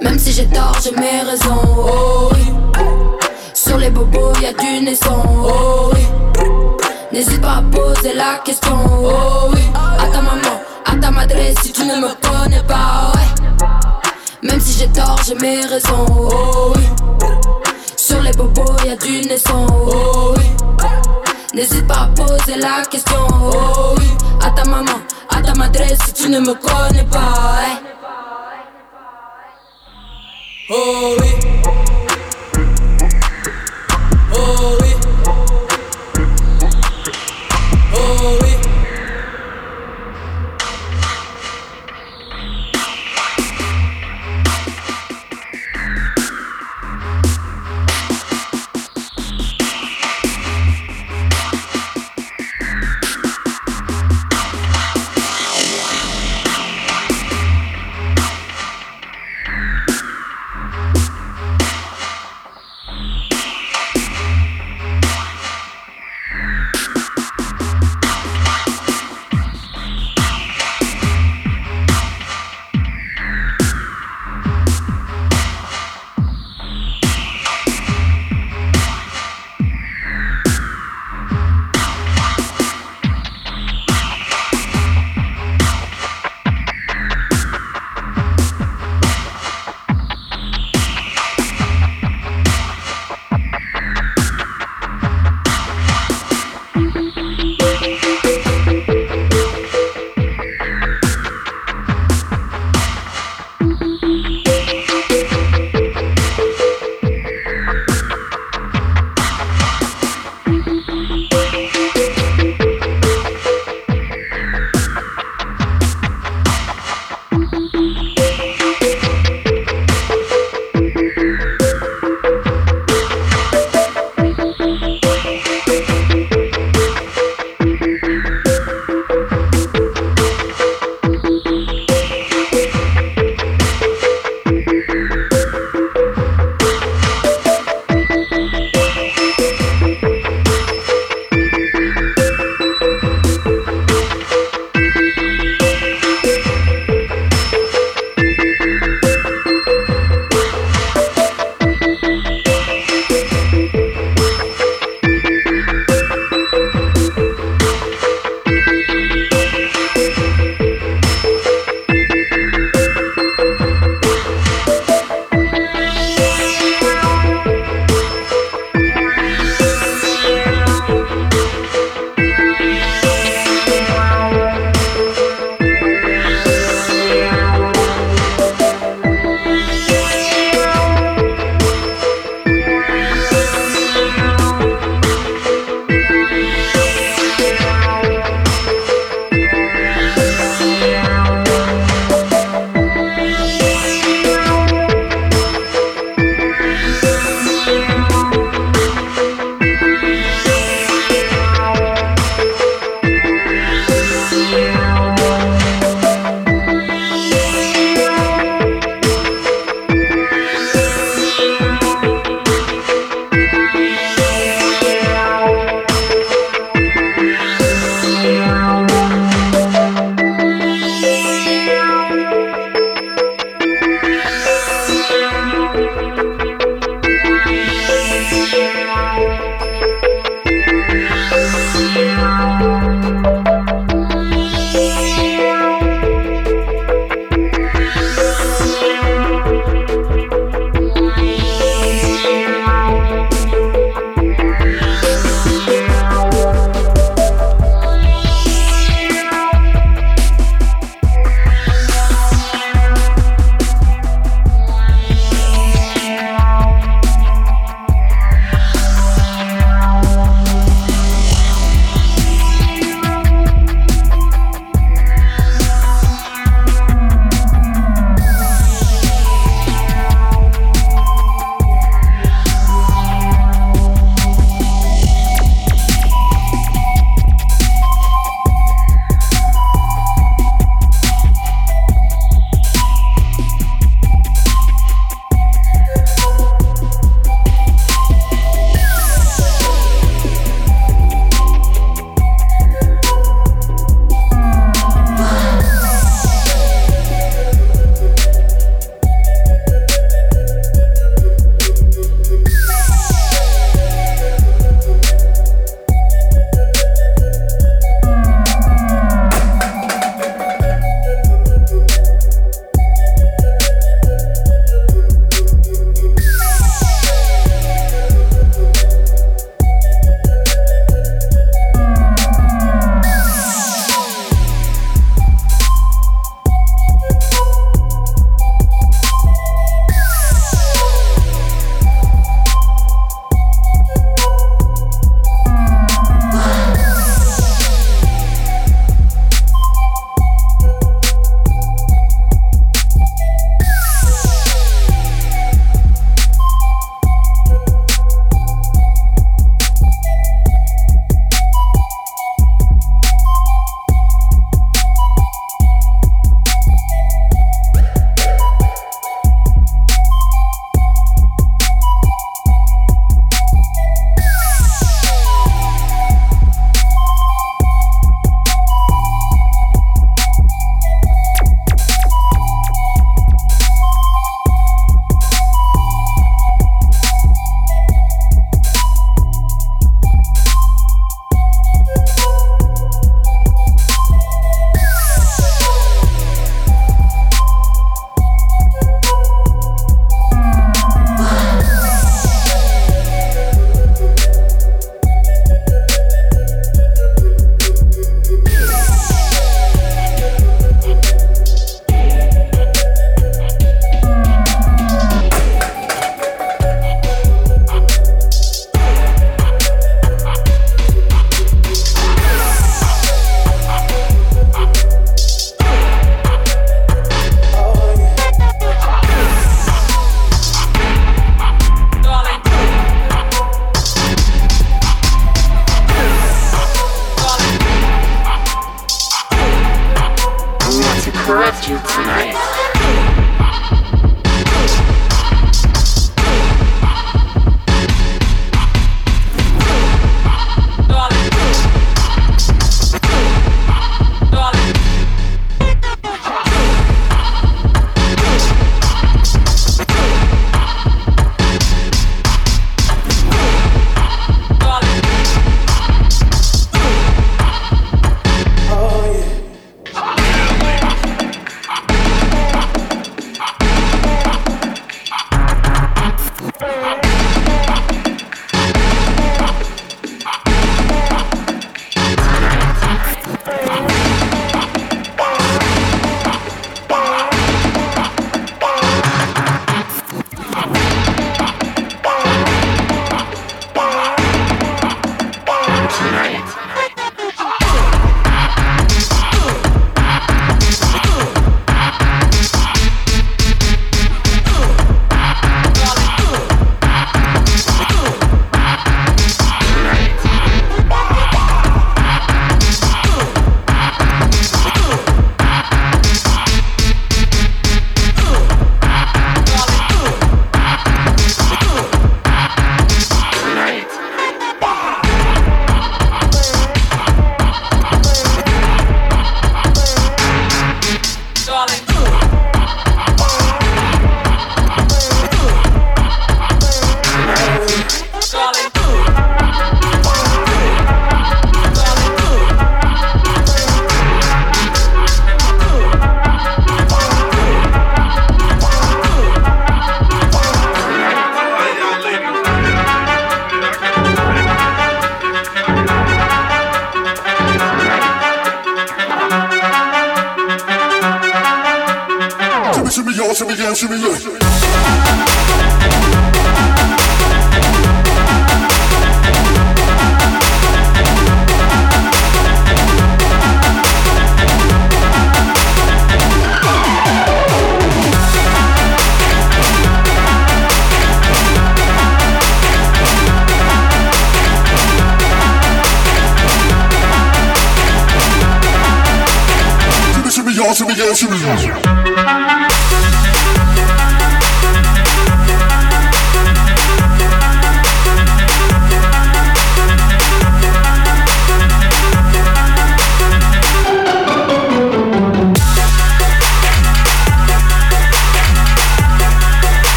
[0.00, 1.60] Même si j'ai tort, j'ai mes raisons.
[1.76, 2.52] Oh oui.
[3.52, 5.22] Sur les bobos, y a du naissant.
[5.44, 6.06] Oh oui.
[7.12, 8.76] N'hésite pas à poser la question.
[9.02, 9.60] Oh oui.
[9.74, 13.12] À ta maman, à ta madre, si tu ne me connais pas.
[13.14, 14.48] Ouais.
[14.48, 16.06] Même si j'ai tort, j'ai mes raisons.
[16.08, 16.82] Oh oui.
[17.96, 19.66] Sur les bobos, y a du naissant.
[19.70, 20.44] Oh oui.
[21.54, 23.26] N'hésite pas à poser la question.
[23.30, 24.06] Oh oui.
[24.44, 24.98] À ta maman,
[25.30, 27.18] à ta madre, si tu ne me connais pas.
[27.18, 27.88] Ouais.
[30.70, 31.28] Oh oui.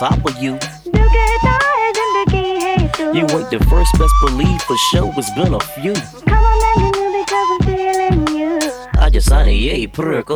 [0.00, 0.52] top of you.
[3.12, 5.92] You ain't the first, best believe for sure it's been a few.
[6.24, 8.58] Come on, man, you because I'm feeling you.
[8.94, 10.30] I just signed a yay, perk,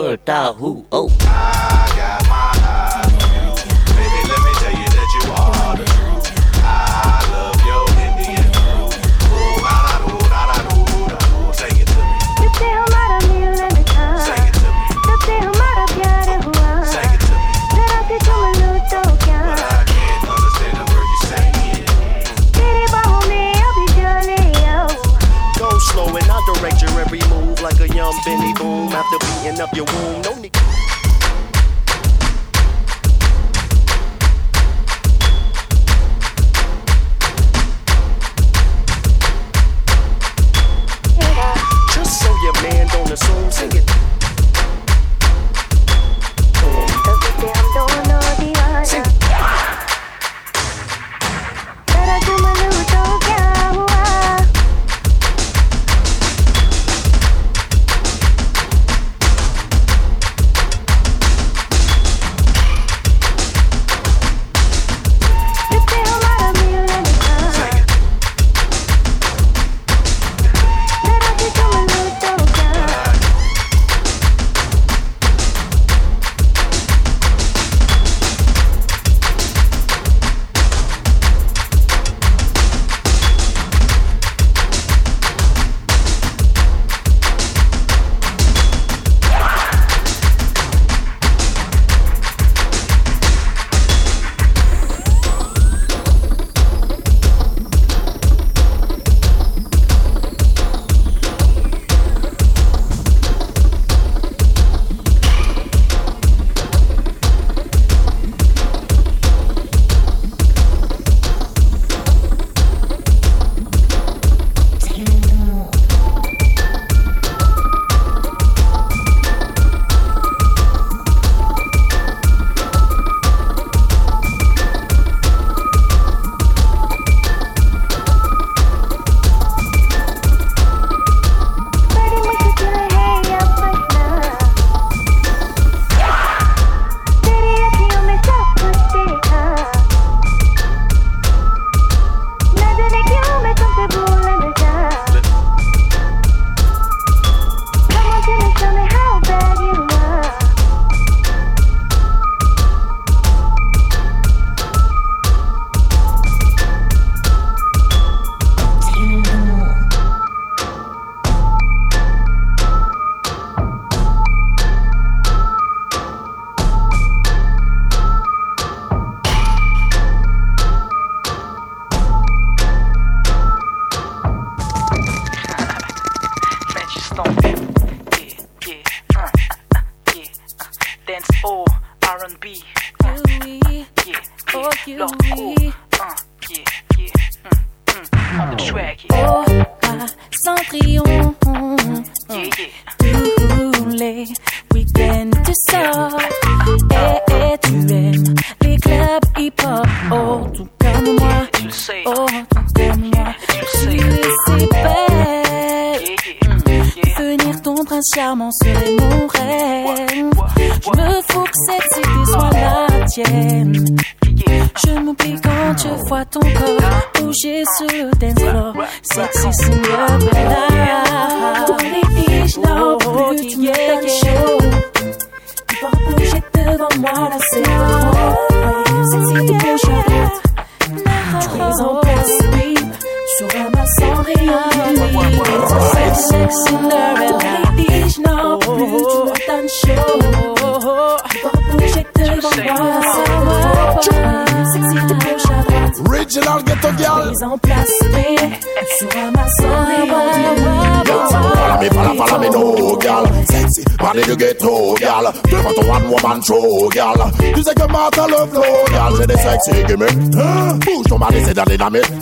[261.54, 262.12] c'est de la dynamite.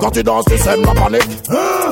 [0.00, 1.28] Quand tu danses, tu sèmes la panique.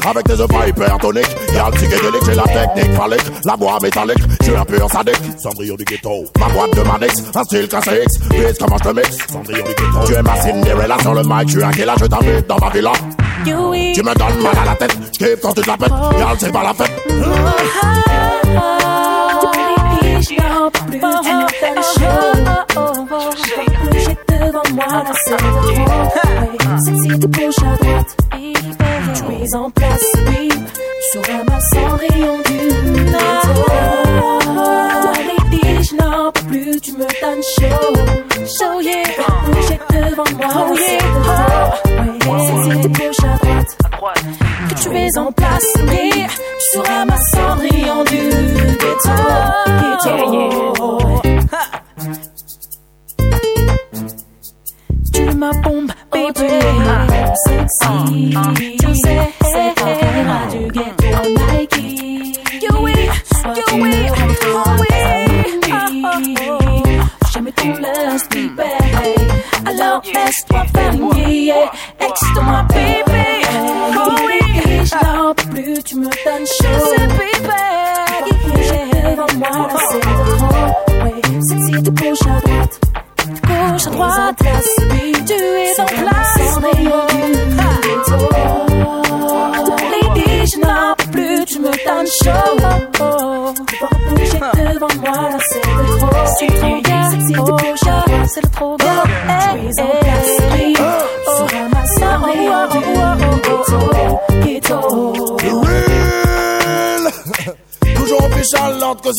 [0.06, 1.36] Avec tes pas hypertoniques.
[1.52, 3.24] Girl, psychédélique, j'ai la technique phallique.
[3.44, 5.20] La bois métallique, je suis un pur sadique.
[5.38, 6.24] Cendrillon du ghetto.
[6.38, 8.20] Ma boîte de Manix, un style classique.
[8.30, 9.18] Puis comment je te mixe?
[9.30, 10.06] Cendrillon du ghetto.
[10.06, 12.70] Tu es ma Cinderella sur le mic, tu es un killer, je t'invite dans ma
[12.70, 12.92] villa?
[13.44, 15.92] Tu me donnes mal à la tête, je kiffe quand tu te la pètes.
[16.18, 16.92] Girl, c'est pas la fête.
[20.02, 20.70] Les filles n'en
[24.74, 26.78] moi, c'est trop.
[26.84, 28.16] Sexy, tu bouges à droite.
[28.32, 30.48] Tu es en place, oui.
[31.12, 32.58] Tu ramasses Cendrillon du
[33.04, 33.64] ghetto.
[35.18, 37.94] Les filles n'en plus, tu me donnes chaud.
[38.44, 39.02] Chaud, yeah.
[39.46, 40.98] Bouger devant moi, c'est
[42.20, 42.38] trop.
[42.38, 43.72] Sexy, tu bouges à droite.
[44.68, 46.03] Que tu es en place, oui.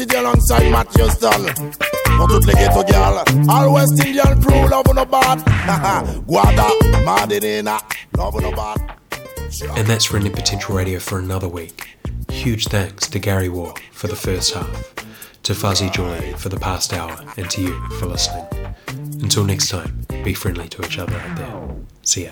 [0.02, 0.72] Alongside.
[2.18, 2.84] Pour toutes les ghetto
[3.50, 5.40] all West Indian crew, love bad.
[6.28, 6.70] Guada,
[7.04, 7.80] Madinina,
[8.18, 8.96] love bad.
[9.78, 11.98] And that's Friendly Potential Radio for another week.
[12.30, 14.94] Huge thanks to Gary War for the first half,
[15.44, 18.46] to Fuzzy Joy for the past hour, and to you for listening.
[19.22, 21.76] Until next time, be friendly to each other out there.
[22.04, 22.32] See ya.